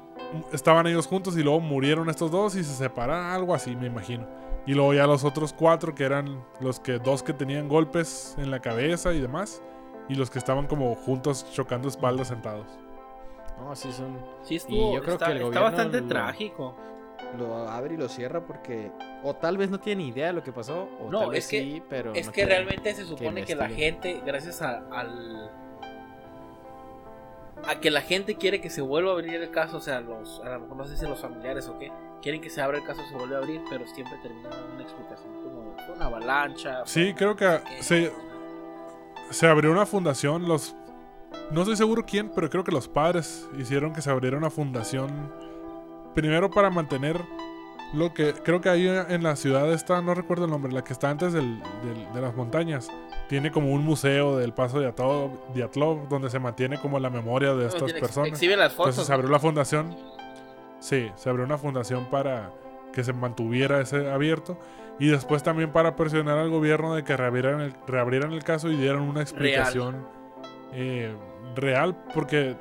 estaban 0.52 0.86
ellos 0.86 1.06
juntos 1.06 1.36
y 1.36 1.42
luego 1.42 1.60
murieron 1.60 2.08
estos 2.10 2.30
dos 2.30 2.54
y 2.56 2.64
se 2.64 2.72
separaron, 2.74 3.26
algo 3.26 3.54
así, 3.54 3.74
me 3.76 3.86
imagino. 3.86 4.26
Y 4.66 4.74
luego 4.74 4.94
ya 4.94 5.06
los 5.06 5.24
otros 5.24 5.52
cuatro, 5.52 5.94
que 5.94 6.04
eran 6.04 6.44
los 6.60 6.78
que 6.80 6.98
dos 6.98 7.22
que 7.22 7.32
tenían 7.32 7.68
golpes 7.68 8.34
en 8.38 8.50
la 8.50 8.60
cabeza 8.60 9.12
y 9.12 9.20
demás, 9.20 9.60
y 10.08 10.14
los 10.14 10.30
que 10.30 10.38
estaban 10.38 10.66
como 10.66 10.94
juntos 10.94 11.46
chocando 11.52 11.88
espaldas 11.88 12.28
sentados. 12.28 12.66
No, 13.58 13.74
sí 13.76 13.92
son. 13.92 14.18
Sí, 14.42 14.56
estuvo. 14.56 14.94
yo 14.94 15.02
creo 15.02 15.14
está, 15.14 15.26
que 15.26 15.32
el 15.32 15.36
está 15.38 15.46
gobierno 15.48 15.68
bastante 15.68 16.00
lo- 16.00 16.08
trágico. 16.08 16.76
Lo 17.38 17.68
abre 17.68 17.94
y 17.94 17.96
lo 17.96 18.08
cierra 18.08 18.44
porque. 18.44 18.90
O 19.22 19.34
tal 19.36 19.56
vez 19.56 19.70
no 19.70 19.78
tiene 19.78 20.02
ni 20.02 20.08
idea 20.10 20.26
de 20.28 20.32
lo 20.32 20.42
que 20.42 20.52
pasó. 20.52 20.88
O 21.00 21.08
No, 21.10 21.20
tal 21.20 21.30
vez 21.30 21.44
es 21.44 21.50
que- 21.50 21.60
sí, 21.60 21.82
pero. 21.88 22.12
Es 22.14 22.26
no 22.26 22.32
que 22.32 22.44
realmente 22.44 22.92
se 22.94 23.04
supone 23.04 23.44
que 23.44 23.54
la 23.54 23.68
gente, 23.68 24.20
gracias 24.26 24.60
a, 24.62 24.82
al. 24.90 25.50
A 27.68 27.78
que 27.80 27.90
la 27.90 28.00
gente 28.00 28.34
quiere 28.36 28.60
que 28.60 28.70
se 28.70 28.80
vuelva 28.82 29.10
a 29.10 29.14
abrir 29.14 29.34
el 29.34 29.50
caso, 29.50 29.76
o 29.76 29.80
sea, 29.80 30.00
los, 30.00 30.40
a 30.44 30.50
lo 30.50 30.60
mejor 30.60 30.76
no 30.76 30.84
sé 30.86 30.96
si 30.96 31.06
los 31.06 31.20
familiares 31.20 31.68
o 31.68 31.78
qué, 31.78 31.92
quieren 32.20 32.40
que 32.40 32.50
se 32.50 32.60
abra 32.60 32.78
el 32.78 32.84
caso, 32.84 33.00
se 33.08 33.14
vuelve 33.14 33.36
a 33.36 33.38
abrir, 33.38 33.60
pero 33.70 33.86
siempre 33.86 34.18
termina 34.22 34.48
una 34.74 34.82
explicación 34.82 35.32
como 35.42 35.76
una 35.94 36.06
avalancha. 36.06 36.82
Sí, 36.86 37.14
creo 37.14 37.36
que 37.36 37.60
se, 37.80 38.12
se 39.30 39.46
abrió 39.46 39.70
una 39.70 39.86
fundación, 39.86 40.48
los... 40.48 40.74
No 41.50 41.62
estoy 41.62 41.76
seguro 41.76 42.04
quién, 42.04 42.30
pero 42.34 42.50
creo 42.50 42.64
que 42.64 42.72
los 42.72 42.88
padres 42.88 43.48
hicieron 43.56 43.92
que 43.92 44.02
se 44.02 44.10
abriera 44.10 44.36
una 44.36 44.50
fundación 44.50 45.32
primero 46.14 46.50
para 46.50 46.68
mantener 46.68 47.20
lo 47.94 48.12
que 48.12 48.32
creo 48.34 48.60
que 48.60 48.68
ahí 48.70 48.86
en 48.88 49.22
la 49.22 49.36
ciudad 49.36 49.70
esta, 49.72 50.00
no 50.02 50.14
recuerdo 50.14 50.46
el 50.46 50.50
nombre, 50.50 50.72
la 50.72 50.82
que 50.82 50.92
está 50.92 51.10
antes 51.10 51.32
del- 51.32 51.60
del- 51.84 52.12
de 52.12 52.20
las 52.20 52.34
montañas, 52.34 52.88
tiene 53.28 53.50
como 53.50 53.72
un 53.72 53.84
museo 53.84 54.36
del 54.36 54.52
paso 54.52 54.80
de 54.80 54.88
Atlov, 54.88 55.30
de 55.54 55.62
Atlov, 55.62 56.08
donde 56.08 56.28
se 56.30 56.38
mantiene 56.38 56.78
como 56.78 56.98
la 56.98 57.10
memoria 57.10 57.54
de 57.54 57.66
estas 57.66 57.92
personas. 57.92 58.28
Exhiben 58.30 58.58
las 58.58 58.72
fotos. 58.72 58.90
Entonces 58.90 59.06
se 59.06 59.12
abrió 59.12 59.30
la 59.30 59.38
fundación. 59.38 59.96
Sí, 60.80 61.10
se 61.14 61.30
abrió 61.30 61.44
una 61.44 61.58
fundación 61.58 62.06
para 62.10 62.50
que 62.92 63.04
se 63.04 63.12
mantuviera 63.12 63.80
ese 63.80 64.10
abierto. 64.10 64.58
Y 64.98 65.06
después 65.08 65.42
también 65.42 65.72
para 65.72 65.96
presionar 65.96 66.36
al 66.38 66.50
gobierno 66.50 66.94
de 66.94 67.04
que 67.04 67.16
reabrieran 67.16 67.60
el, 67.60 67.74
reabrieran 67.86 68.32
el 68.32 68.44
caso 68.44 68.70
y 68.70 68.76
dieran 68.76 69.00
una 69.02 69.22
explicación 69.22 70.06
eh, 70.72 71.14
real. 71.56 71.96
porque 72.14 72.56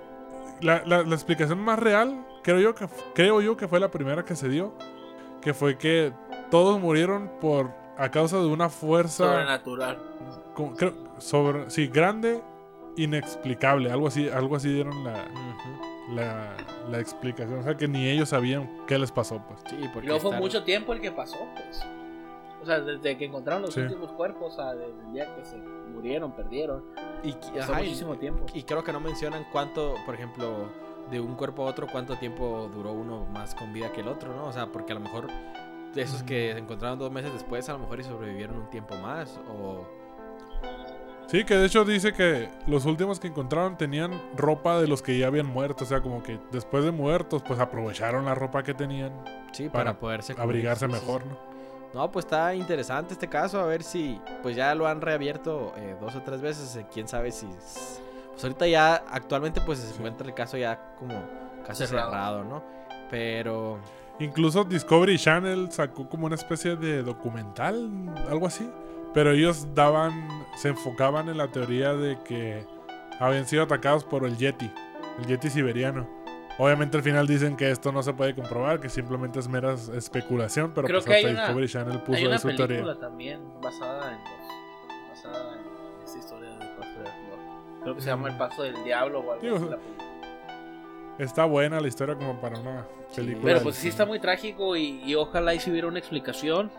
la, 0.61 0.83
la- 0.85 1.03
la 1.03 1.15
explicación 1.15 1.59
más 1.59 1.77
real, 1.79 2.25
creo 2.43 2.59
yo, 2.59 2.75
que, 2.75 2.87
creo 3.13 3.41
yo 3.41 3.57
que 3.57 3.67
fue 3.67 3.79
la 3.79 3.89
primera 3.91 4.23
que 4.23 4.35
se 4.35 4.47
dio. 4.47 4.73
Que 5.41 5.53
fue 5.53 5.77
que 5.77 6.13
todos 6.51 6.79
murieron 6.79 7.31
por 7.41 7.71
a 7.97 8.09
causa 8.09 8.37
de 8.39 8.45
una 8.47 8.69
fuerza 8.69 9.25
Sobrenatural. 9.25 9.97
como- 10.55 10.75
creo- 10.75 10.93
sobre, 11.19 11.69
sí, 11.69 11.87
grande, 11.87 12.41
inexplicable. 12.97 13.91
Algo 13.91 14.07
así, 14.07 14.29
algo 14.29 14.55
así 14.55 14.69
dieron 14.73 15.03
la, 15.03 15.11
Ujú. 15.31 16.15
la, 16.15 16.55
la 16.89 16.99
explicación. 16.99 17.59
O 17.59 17.63
sea, 17.63 17.75
que 17.77 17.87
ni 17.87 18.07
ellos 18.07 18.29
sabían 18.29 18.69
qué 18.87 18.97
les 18.97 19.11
pasó, 19.11 19.41
pues. 19.47 19.59
Sí, 19.69 19.75
Y 19.81 19.87
porque. 19.89 20.07
luego 20.07 20.21
fue 20.21 20.31
estar- 20.31 20.41
mucho 20.41 20.63
tiempo 20.63 20.93
el 20.93 21.01
que 21.01 21.11
pasó, 21.11 21.37
pues. 21.55 21.81
O 22.61 22.65
sea, 22.65 22.79
desde 22.79 23.17
que 23.17 23.25
encontraron 23.25 23.63
los 23.63 23.73
Sí. 23.73 23.79
últimos 23.81 24.11
cuerpos, 24.11 24.53
o 24.53 24.55
sea, 24.55 24.73
desde 24.75 24.91
el 25.07 25.13
día 25.13 25.35
que 25.35 25.43
se 25.45 25.57
murieron, 25.57 26.31
perdieron. 26.33 26.83
Y, 27.23 27.31
ajá, 27.59 27.81
y- 27.81 27.85
muchísimo 27.85 28.17
tiempo. 28.17 28.45
Y 28.53 28.63
creo 28.63 28.83
que 28.83 28.93
no 28.93 28.99
mencionan 28.99 29.45
cuánto, 29.51 29.95
por 30.05 30.13
ejemplo, 30.15 30.69
de 31.09 31.19
un 31.19 31.35
cuerpo 31.35 31.63
a 31.63 31.69
otro, 31.69 31.87
cuánto 31.91 32.17
tiempo 32.17 32.69
duró 32.73 32.91
uno 32.93 33.25
más 33.25 33.55
con 33.55 33.73
vida 33.73 33.91
que 33.91 34.01
el 34.01 34.07
otro, 34.07 34.35
¿no? 34.35 34.45
O 34.45 34.53
sea, 34.53 34.67
porque 34.67 34.91
a 34.91 34.95
lo 34.95 35.01
mejor 35.01 35.27
de 35.93 36.01
esos 36.01 36.23
que 36.23 36.51
se 36.53 36.59
encontraron 36.59 36.97
dos 36.99 37.11
meses 37.11 37.31
después, 37.33 37.67
a 37.69 37.73
lo 37.73 37.79
mejor 37.79 37.99
y 37.99 38.03
sobrevivieron 38.03 38.57
un 38.57 38.69
tiempo 38.69 38.95
más. 38.97 39.39
O. 39.49 39.85
Sí, 41.27 41.45
que 41.45 41.55
de 41.55 41.65
hecho 41.65 41.85
dice 41.85 42.11
que 42.13 42.49
los 42.67 42.85
últimos 42.85 43.19
que 43.19 43.27
encontraron 43.27 43.77
tenían 43.77 44.11
ropa 44.35 44.79
de 44.81 44.87
los 44.87 45.01
que 45.01 45.17
ya 45.17 45.27
habían 45.27 45.45
muerto. 45.45 45.83
O 45.85 45.87
sea, 45.87 46.01
como 46.01 46.21
que 46.21 46.39
después 46.51 46.83
de 46.83 46.91
muertos, 46.91 47.41
pues 47.47 47.59
aprovecharon 47.59 48.25
la 48.25 48.35
ropa 48.35 48.63
que 48.63 48.73
tenían 48.73 49.11
Sí, 49.53 49.69
Para 49.69 49.91
para, 49.91 49.99
poderse 49.99 50.35
abrigarse 50.37 50.87
mejor. 50.87 51.25
¿no? 51.25 51.37
No, 51.93 52.11
pues 52.11 52.25
está 52.25 52.53
interesante 52.55 53.13
este 53.13 53.27
caso, 53.27 53.59
a 53.59 53.65
ver 53.65 53.83
si, 53.83 54.19
pues 54.41 54.55
ya 54.55 54.73
lo 54.75 54.87
han 54.87 55.01
reabierto 55.01 55.73
eh, 55.77 55.95
dos 55.99 56.15
o 56.15 56.21
tres 56.21 56.41
veces, 56.41 56.73
eh, 56.77 56.85
quién 56.93 57.05
sabe 57.07 57.31
si, 57.33 57.45
pues 57.47 58.43
ahorita 58.43 58.65
ya, 58.67 58.95
actualmente 59.09 59.59
pues 59.61 59.79
se 59.79 59.87
Sí. 59.87 59.95
encuentra 59.97 60.25
el 60.25 60.33
caso 60.33 60.55
ya 60.57 60.95
como 60.97 61.15
caso 61.67 61.85
Cerrado. 61.85 62.09
cerrado, 62.11 62.43
¿no? 62.45 62.63
Pero, 63.09 63.79
Incluso 64.23 64.63
Discovery 64.63 65.17
Channel 65.17 65.71
sacó 65.71 66.07
como 66.07 66.25
una 66.27 66.35
especie 66.35 66.75
de 66.75 67.01
documental, 67.03 67.89
algo 68.29 68.47
así. 68.47 68.69
Pero 69.13 69.31
ellos 69.31 69.67
daban, 69.75 70.11
se 70.55 70.69
enfocaban 70.69 71.27
en 71.27 71.37
la 71.37 71.47
teoría 71.49 71.93
de 71.93 72.17
que 72.23 72.65
habían 73.19 73.45
sido 73.45 73.63
atacados 73.63 74.03
por 74.05 74.25
el 74.25 74.37
Yeti, 74.37 74.71
el 75.19 75.25
Yeti 75.25 75.49
siberiano. 75.49 76.07
Obviamente 76.57 76.97
al 76.97 77.03
final 77.03 77.27
dicen 77.27 77.55
que 77.57 77.71
esto 77.71 77.91
no 77.91 78.03
se 78.03 78.13
puede 78.13 78.35
comprobar, 78.35 78.79
que 78.79 78.89
simplemente 78.89 79.39
es 79.39 79.47
mera 79.47 79.73
especulación, 79.73 80.71
pero 80.75 80.87
Creo 80.87 80.99
pues 80.99 81.05
que 81.07 81.13
hay 81.13 81.23
hasta 81.25 81.31
una- 81.33 81.41
Discovery 81.47 81.67
Channel 81.67 81.99
puso 82.03 82.17
Hay 82.19 82.25
una 82.27 82.37
su 82.37 82.47
teoría. 82.49 82.67
película 82.67 82.99
también 82.99 83.41
basada 83.61 84.13
en 84.13 84.19
los, 84.19 85.09
basada 85.09 85.55
en 85.55 86.03
esta 86.05 86.19
historia 86.19 86.49
del 86.49 86.69
paso 86.77 86.91
de 86.99 87.09
Atlor. 87.09 87.39
Creo 87.83 87.95
que 87.95 88.01
se 88.01 88.07
llama 88.07 88.29
El 88.29 88.37
Paso 88.37 88.61
del 88.63 88.83
Diablo 88.83 89.19
o 89.21 89.31
algo 89.33 89.55
así. 89.55 89.65
Está 91.17 91.45
buena 91.45 91.79
la 91.79 91.87
historia 91.87 92.15
como 92.15 92.39
para 92.41 92.59
una 92.59 92.85
película. 93.15 93.45
Pero 93.45 93.61
pues 93.61 93.75
sí 93.75 93.87
está 93.89 94.05
muy 94.05 94.19
trágico 94.19 94.75
y, 94.75 95.01
y 95.03 95.15
ojalá 95.15 95.53
y 95.53 95.59
si 95.59 95.69
hubiera 95.71 95.87
una 95.87 95.99
explicación. 95.99 96.71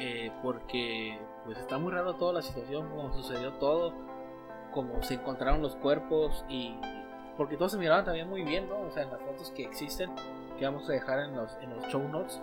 eh, 0.00 0.30
porque 0.42 1.18
pues 1.44 1.58
está 1.58 1.78
muy 1.78 1.92
raro 1.92 2.14
toda 2.14 2.32
la 2.32 2.42
situación, 2.42 2.88
como 2.88 3.12
sucedió 3.14 3.52
todo, 3.54 3.92
como 4.72 5.02
se 5.02 5.14
encontraron 5.14 5.62
los 5.62 5.76
cuerpos 5.76 6.44
y 6.48 6.74
porque 7.36 7.56
todos 7.56 7.72
se 7.72 7.78
miraban 7.78 8.04
también 8.04 8.28
muy 8.28 8.42
bien, 8.42 8.68
¿no? 8.68 8.80
O 8.80 8.90
sea, 8.90 9.02
en 9.04 9.10
las 9.10 9.20
fotos 9.20 9.50
que 9.52 9.62
existen, 9.64 10.10
que 10.58 10.64
vamos 10.64 10.88
a 10.88 10.92
dejar 10.92 11.20
en 11.20 11.36
los, 11.36 11.50
en 11.60 11.76
los 11.76 11.86
show 11.88 12.08
notes, 12.08 12.40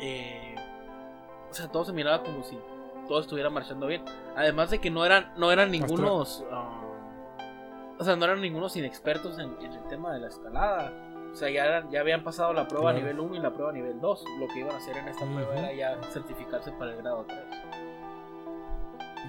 eh, 0.00 0.54
o 1.50 1.54
sea, 1.54 1.68
todo 1.68 1.84
se 1.84 1.92
miraba 1.92 2.22
como 2.22 2.42
si 2.44 2.58
todo 3.08 3.20
estuviera 3.20 3.50
marchando 3.50 3.86
bien. 3.86 4.04
Además 4.36 4.70
de 4.70 4.80
que 4.80 4.90
no 4.90 5.04
eran, 5.04 5.32
no 5.36 5.50
eran 5.50 5.70
ningunos, 5.70 6.44
ah, 6.52 6.82
o 7.98 8.04
sea, 8.04 8.16
no 8.16 8.24
eran 8.24 8.40
ningunos 8.40 8.76
inexpertos 8.76 9.38
en, 9.38 9.56
en 9.60 9.72
el 9.72 9.84
tema 9.88 10.12
de 10.12 10.20
la 10.20 10.28
escalada. 10.28 10.92
O 11.32 11.34
sea, 11.36 11.50
ya, 11.50 11.66
eran- 11.66 11.90
ya 11.90 12.00
habían 12.00 12.22
pasado 12.24 12.52
la 12.52 12.66
prueba 12.66 12.92
Claro. 12.92 12.98
nivel 13.06 13.20
1 13.20 13.34
y 13.36 13.38
la 13.40 13.52
prueba 13.52 13.72
nivel 13.72 14.00
2. 14.00 14.24
Lo 14.38 14.48
que 14.48 14.60
iban 14.60 14.74
a 14.74 14.78
hacer 14.78 14.96
en 14.96 15.08
esta 15.08 15.24
prueba 15.26 15.54
era 15.56 15.72
ya 15.74 15.98
certificarse 16.12 16.72
para 16.72 16.92
el 16.92 16.96
grado 16.98 17.24
3. 17.28 17.38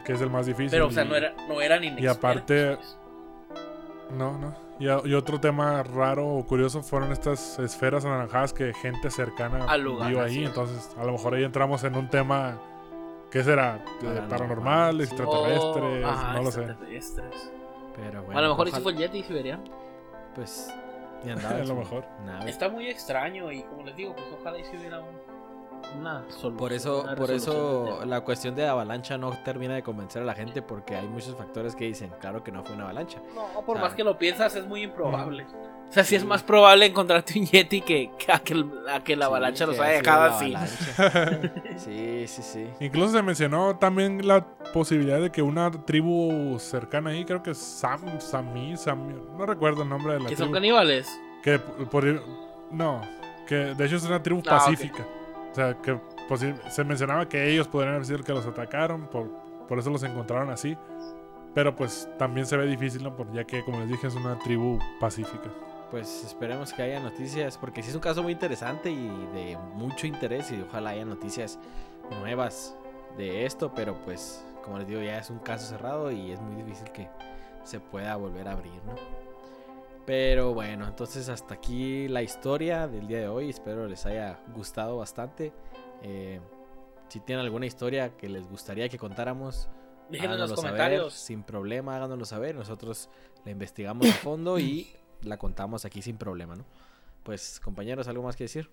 Que 0.06 0.13
es 0.13 0.21
el 0.21 0.30
más 0.30 0.45
difícil. 0.45 0.71
Pero, 0.71 0.88
o 0.88 0.91
sea, 0.91 1.03
y- 1.03 1.10
no, 1.10 1.15
era, 1.15 1.34
no 1.49 1.60
eran 1.62 1.84
inexpertos. 1.84 2.17
aparte- 2.17 2.75
pues. 2.77 2.97
No, 4.17 4.38
no. 4.38 4.53
Y, 4.80 4.88
a- 4.88 5.01
y 5.03 5.13
otro 5.15 5.39
tema 5.41 5.84
raro 5.84 6.27
o 6.27 6.45
curioso 6.45 6.82
fueron 6.84 7.12
estas 7.12 7.60
esferas 7.60 8.06
anaranjadas 8.06 8.53
que 8.53 8.73
gente 8.73 9.10
cercana 9.10 9.65
Al 9.65 9.82
lugar, 9.82 10.10
vio 10.10 10.21
ahí. 10.21 10.43
es. 10.43 10.49
Entonces, 10.49 10.95
a 10.97 11.03
lo 11.03 11.13
mejor 11.13 11.34
ahí 11.34 11.43
entramos 11.43 11.84
en 11.84 11.95
un 11.95 12.08
tema. 12.10 12.58
¿Qué 13.32 13.43
será? 13.43 13.84
Eh, 14.01 14.21
Paranormal, 14.30 15.01
extraterrestres, 15.01 16.06
Oh, 16.06 16.08
ajá, 16.08 16.34
no 16.36 16.43
lo 16.43 16.51
sé. 16.51 16.67
Extraterrestres. 17.98 18.06
Pero 18.12 18.24
bueno. 18.24 18.40
a 18.40 18.42
lo 18.44 18.50
mejor 18.50 18.68
ojalá- 18.68 18.84
fue 18.84 18.92
el 18.94 18.98
Yeti 18.98 19.24
siberiano. 19.24 19.64
Pues. 20.36 20.74
ni 21.24 21.32
andaba 21.32 21.56
A 21.62 21.64
lo 21.64 21.76
mejor. 21.76 22.06
nave. 22.26 22.50
Está 22.50 22.70
muy 22.70 22.88
extraño 22.90 23.52
y 23.52 23.64
como 23.64 23.84
les 23.84 23.96
digo, 23.96 24.14
pues 24.16 24.28
ojalá 24.40 24.60
y 24.60 24.64
si 24.66 24.78
hubiera 24.78 25.00
un- 25.00 25.38
una 26.00 26.24
solución. 26.30 26.58
Por 26.58 26.74
eso, 26.74 27.06
por 27.16 27.32
eso 27.32 28.04
la 28.06 28.22
cuestión 28.22 28.56
de 28.56 28.68
avalancha 28.68 29.18
no 29.18 29.32
termina 29.44 29.74
de 29.76 29.84
convencer 29.84 30.22
a 30.22 30.26
la 30.26 30.34
gente 30.34 30.62
porque 30.62 30.96
hay 30.96 31.08
muchos 31.08 31.36
factores 31.36 31.76
que 31.76 31.86
dicen, 31.86 32.12
claro 32.20 32.44
que 32.44 32.52
no 32.52 32.64
fue 32.64 32.76
una 32.76 32.86
avalancha. 32.86 33.20
No, 33.36 33.62
por 33.62 33.80
más 33.80 33.94
que 33.94 34.04
lo 34.04 34.18
piensas, 34.18 34.56
es 34.56 34.66
muy 34.68 34.84
improbable. 34.84 35.46
O 35.89 35.93
sea, 35.93 36.04
sí 36.04 36.15
es 36.15 36.26
más 36.26 36.43
probable 36.43 36.86
encontrarte 36.86 37.39
un 37.39 37.45
Yeti 37.45 37.82
que, 37.82 38.12
que 38.19 38.32
a, 38.32 38.39
que, 38.39 38.63
a 38.93 39.04
que 39.04 39.15
la 39.15 39.28
avalancha 39.28 39.65
que 39.65 39.71
los 39.71 39.80
haya 39.80 40.02
dejado 40.02 40.36
así. 40.36 40.54
sí, 41.78 42.28
sí, 42.28 42.41
sí. 42.43 42.67
Incluso 42.80 43.13
se 43.13 43.23
mencionó 43.23 43.78
también 43.78 44.28
la 44.28 44.45
posibilidad 44.73 45.19
de 45.21 45.32
que 45.32 45.41
una 45.41 45.71
tribu 45.71 46.58
cercana 46.60 47.12
ahí, 47.12 47.26
creo 47.26 47.41
que 47.41 47.52
es 47.52 47.58
Sam, 47.58 48.02
Sami, 48.19 48.76
Sami, 48.78 49.13
no 49.38 49.45
recuerdo 49.45 49.84
el 49.84 49.89
nombre 49.89 50.13
de 50.13 50.19
la 50.19 50.30
Que 50.30 50.36
son 50.36 50.47
tribu. 50.47 50.54
caníbales. 50.56 51.08
Que 51.41 51.60
por, 51.60 52.04
no, 52.71 53.02
que 53.47 53.56
de 53.56 53.86
hecho 53.86 53.95
es 53.95 54.04
una 54.06 54.21
tribu 54.21 54.41
Ah, 54.47 54.58
pacífica. 54.58 55.06
O 55.52 55.56
sea, 55.56 55.73
que 55.82 55.97
posi- 56.30 56.56
se 56.69 56.84
mencionaba 56.84 57.28
que 57.30 57.50
ellos 57.52 57.67
podrían 57.67 57.95
haber 57.95 58.06
sido 58.06 58.17
los 58.17 58.26
que 58.28 58.34
los 58.34 58.45
atacaron, 58.45 59.08
por, 59.08 59.30
por 59.67 59.80
eso 59.80 59.89
los 59.89 60.04
encontraron 60.04 60.50
así. 60.50 60.78
Pero 61.56 61.76
pues 61.76 62.08
también 62.19 62.45
se 62.45 62.56
ve 62.58 62.67
difícil, 62.67 63.02
¿no? 63.04 63.15
Ya 63.34 63.43
que, 63.45 63.63
como 63.63 63.80
les 63.80 63.89
dije, 63.89 64.06
es 64.08 64.13
una 64.15 64.38
tribu 64.39 64.78
pacífica. 65.00 65.50
Pues 65.91 66.26
esperemos 66.26 66.73
que 66.73 66.82
haya 66.82 67.00
noticias 67.00 67.58
porque 67.58 67.82
sí 67.82 67.89
es 67.89 67.95
un 67.95 68.02
caso 68.02 68.21
muy 68.21 68.34
interesante 68.34 68.91
y 68.91 69.08
de 69.34 69.58
mucho 69.73 70.06
interés 70.06 70.52
y 70.52 70.62
ojalá 70.62 70.89
haya 70.91 71.06
noticias 71.06 71.58
nuevas 72.19 72.76
de 73.17 73.45
esto, 73.45 73.73
pero 73.73 73.95
pues 74.04 74.45
como 74.63 74.80
les 74.80 74.88
digo 74.88 75.02
ya 75.02 75.19
es 75.19 75.30
un 75.30 75.39
caso 75.39 75.65
cerrado 75.65 76.12
y 76.12 76.32
es 76.32 76.41
muy 76.41 76.62
difícil 76.62 76.91
que 76.91 77.08
se 77.63 77.80
pueda 77.80 78.15
volver 78.17 78.47
a 78.47 78.52
abrir, 78.52 78.84
¿no? 78.86 78.95
Pero 80.06 80.54
bueno, 80.54 80.88
entonces 80.88 81.28
hasta 81.28 81.56
aquí 81.56 82.08
la 82.08 82.21
historia 82.21 82.88
del 82.88 83.08
día 83.08 83.19
de 83.19 83.28
hoy. 83.28 83.50
Espero 83.50 83.88
les 83.88 84.06
haya 84.06 84.39
gustado 84.56 84.97
bastante. 84.97 85.52
Eh, 86.02 86.39
si 87.10 87.19
tienen 87.19 87.43
alguna 87.43 87.65
historia 87.65 88.15
que 88.15 88.30
les 88.30 88.47
gustaría 88.47 88.88
que 88.88 88.97
contáramos, 88.97 89.67
Déjenlo 90.10 90.36
en 90.36 90.39
los 90.39 90.52
háganoslo 90.52 90.78
saber, 90.78 91.12
sin 91.12 91.43
problema, 91.43 91.97
háganoslo 91.97 92.23
saber. 92.23 92.56
Nosotros 92.56 93.10
la 93.43 93.52
investigamos 93.52 94.08
a 94.08 94.13
fondo 94.13 94.58
y 94.60 94.88
la 95.23 95.38
contamos 95.38 95.86
aquí 95.86 96.01
sin 96.01 96.17
problema, 96.17 96.56
¿no? 96.56 96.65
Pues 97.23 97.60
compañeros, 97.60 98.08
¿algo 98.08 98.23
más 98.23 98.36
que 98.36 98.45
decir? 98.45 98.69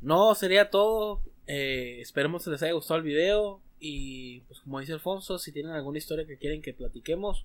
No, 0.00 0.34
sería 0.34 0.70
todo. 0.70 1.22
Eh, 1.46 2.00
esperemos 2.00 2.44
que 2.44 2.50
les 2.50 2.62
haya 2.62 2.72
gustado 2.72 2.98
el 2.98 3.04
video. 3.04 3.60
Y 3.80 4.40
pues 4.40 4.60
como 4.60 4.80
dice 4.80 4.92
Alfonso, 4.92 5.38
si 5.38 5.52
tienen 5.52 5.72
alguna 5.72 5.98
historia 5.98 6.26
que 6.26 6.38
quieren 6.38 6.62
que 6.62 6.74
platiquemos 6.74 7.44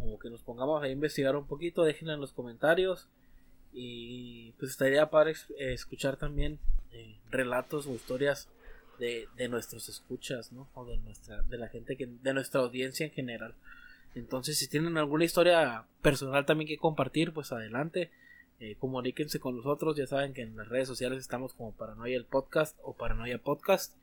o 0.00 0.18
que 0.18 0.30
nos 0.30 0.42
pongamos 0.42 0.82
a 0.82 0.88
investigar 0.88 1.36
un 1.36 1.46
poquito, 1.46 1.84
déjenla 1.84 2.14
en 2.14 2.20
los 2.20 2.32
comentarios. 2.32 3.08
Y 3.72 4.52
pues 4.52 4.70
estaría 4.70 5.10
para 5.10 5.30
escuchar 5.58 6.16
también 6.16 6.58
eh, 6.92 7.16
relatos 7.30 7.86
o 7.86 7.94
historias 7.94 8.48
de, 8.98 9.28
de 9.36 9.48
nuestros 9.48 9.88
escuchas, 9.88 10.52
¿no? 10.52 10.68
O 10.74 10.84
de 10.86 10.96
nuestra, 10.98 11.42
de 11.42 11.58
la 11.58 11.68
gente 11.68 11.96
que, 11.96 12.06
de 12.06 12.34
nuestra 12.34 12.60
audiencia 12.62 13.06
en 13.06 13.12
general. 13.12 13.54
Entonces, 14.14 14.58
si 14.58 14.68
tienen 14.68 14.96
alguna 14.96 15.24
historia 15.24 15.84
personal 16.02 16.46
también 16.46 16.68
que 16.68 16.78
compartir, 16.78 17.32
pues 17.32 17.52
adelante. 17.52 18.10
Eh, 18.60 18.76
comuníquense 18.78 19.38
con 19.38 19.56
nosotros. 19.56 19.96
Ya 19.96 20.06
saben 20.06 20.34
que 20.34 20.42
en 20.42 20.56
las 20.56 20.68
redes 20.68 20.88
sociales 20.88 21.20
estamos 21.20 21.54
como 21.54 21.72
Paranoia 21.72 22.16
el 22.16 22.24
Podcast 22.24 22.76
o 22.82 22.94
Paranoia 22.96 23.38
Podcast. 23.38 23.94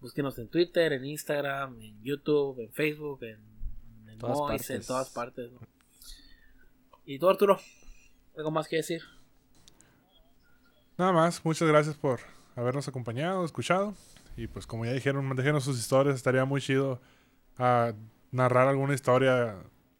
Búsquenos 0.00 0.38
en 0.38 0.48
Twitter, 0.48 0.92
en 0.92 1.04
Instagram, 1.04 1.80
en 1.80 2.02
YouTube, 2.02 2.58
en 2.60 2.72
Facebook, 2.72 3.22
en, 3.22 3.38
en 4.08 4.18
Todas 4.18 4.38
Mois, 4.38 4.62
partes. 4.62 4.70
en 4.70 4.86
todas 4.86 5.10
partes. 5.10 5.52
¿no? 5.52 5.60
Y 7.04 7.18
tú, 7.18 7.28
Arturo, 7.28 7.60
¿algo 8.36 8.50
más 8.50 8.66
que 8.66 8.76
decir? 8.76 9.02
Nada 10.96 11.12
más, 11.12 11.44
muchas 11.44 11.68
gracias 11.68 11.96
por 11.96 12.20
habernos 12.56 12.88
acompañado, 12.88 13.44
escuchado. 13.44 13.94
Y 14.36 14.46
pues 14.46 14.66
como 14.66 14.84
ya 14.84 14.92
dijeron, 14.92 15.34
déjenos 15.36 15.64
sus 15.64 15.78
historias. 15.78 16.16
Estaría 16.16 16.44
muy 16.44 16.60
chido 16.60 17.00
a 17.58 17.92
narrar 18.30 18.68
alguna 18.68 18.94
historia 18.94 19.56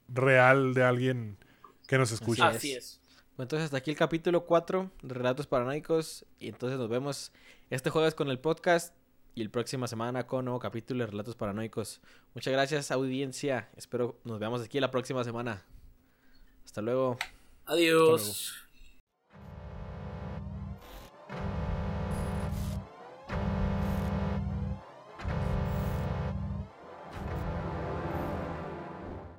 real 0.08 0.74
de 0.74 0.82
alguien 0.82 1.38
que 1.86 1.98
nos 1.98 2.12
escuche. 2.12 2.42
Así 2.42 2.56
Así 2.56 2.72
es. 2.72 2.84
es. 2.84 3.00
Pues 3.36 3.46
entonces 3.46 3.64
hasta 3.64 3.78
aquí 3.78 3.90
el 3.90 3.96
capítulo 3.96 4.44
4 4.44 4.90
de 5.02 5.14
Relatos 5.14 5.46
Paranoicos. 5.46 6.26
Y 6.38 6.48
entonces 6.48 6.78
nos 6.78 6.88
vemos 6.88 7.32
este 7.70 7.90
jueves 7.90 8.14
con 8.14 8.28
el 8.28 8.38
podcast 8.38 8.94
y 9.34 9.42
el 9.42 9.50
próxima 9.50 9.86
semana 9.86 10.26
con 10.26 10.44
nuevo 10.44 10.60
capítulo 10.60 11.04
de 11.04 11.10
Relatos 11.10 11.36
Paranoicos. 11.36 12.00
Muchas 12.34 12.52
gracias 12.52 12.90
audiencia. 12.90 13.70
Espero 13.76 14.20
nos 14.24 14.38
veamos 14.38 14.62
aquí 14.62 14.80
la 14.80 14.90
próxima 14.90 15.24
semana. 15.24 15.64
Hasta 16.64 16.82
luego. 16.82 17.18
Adiós. 17.66 18.69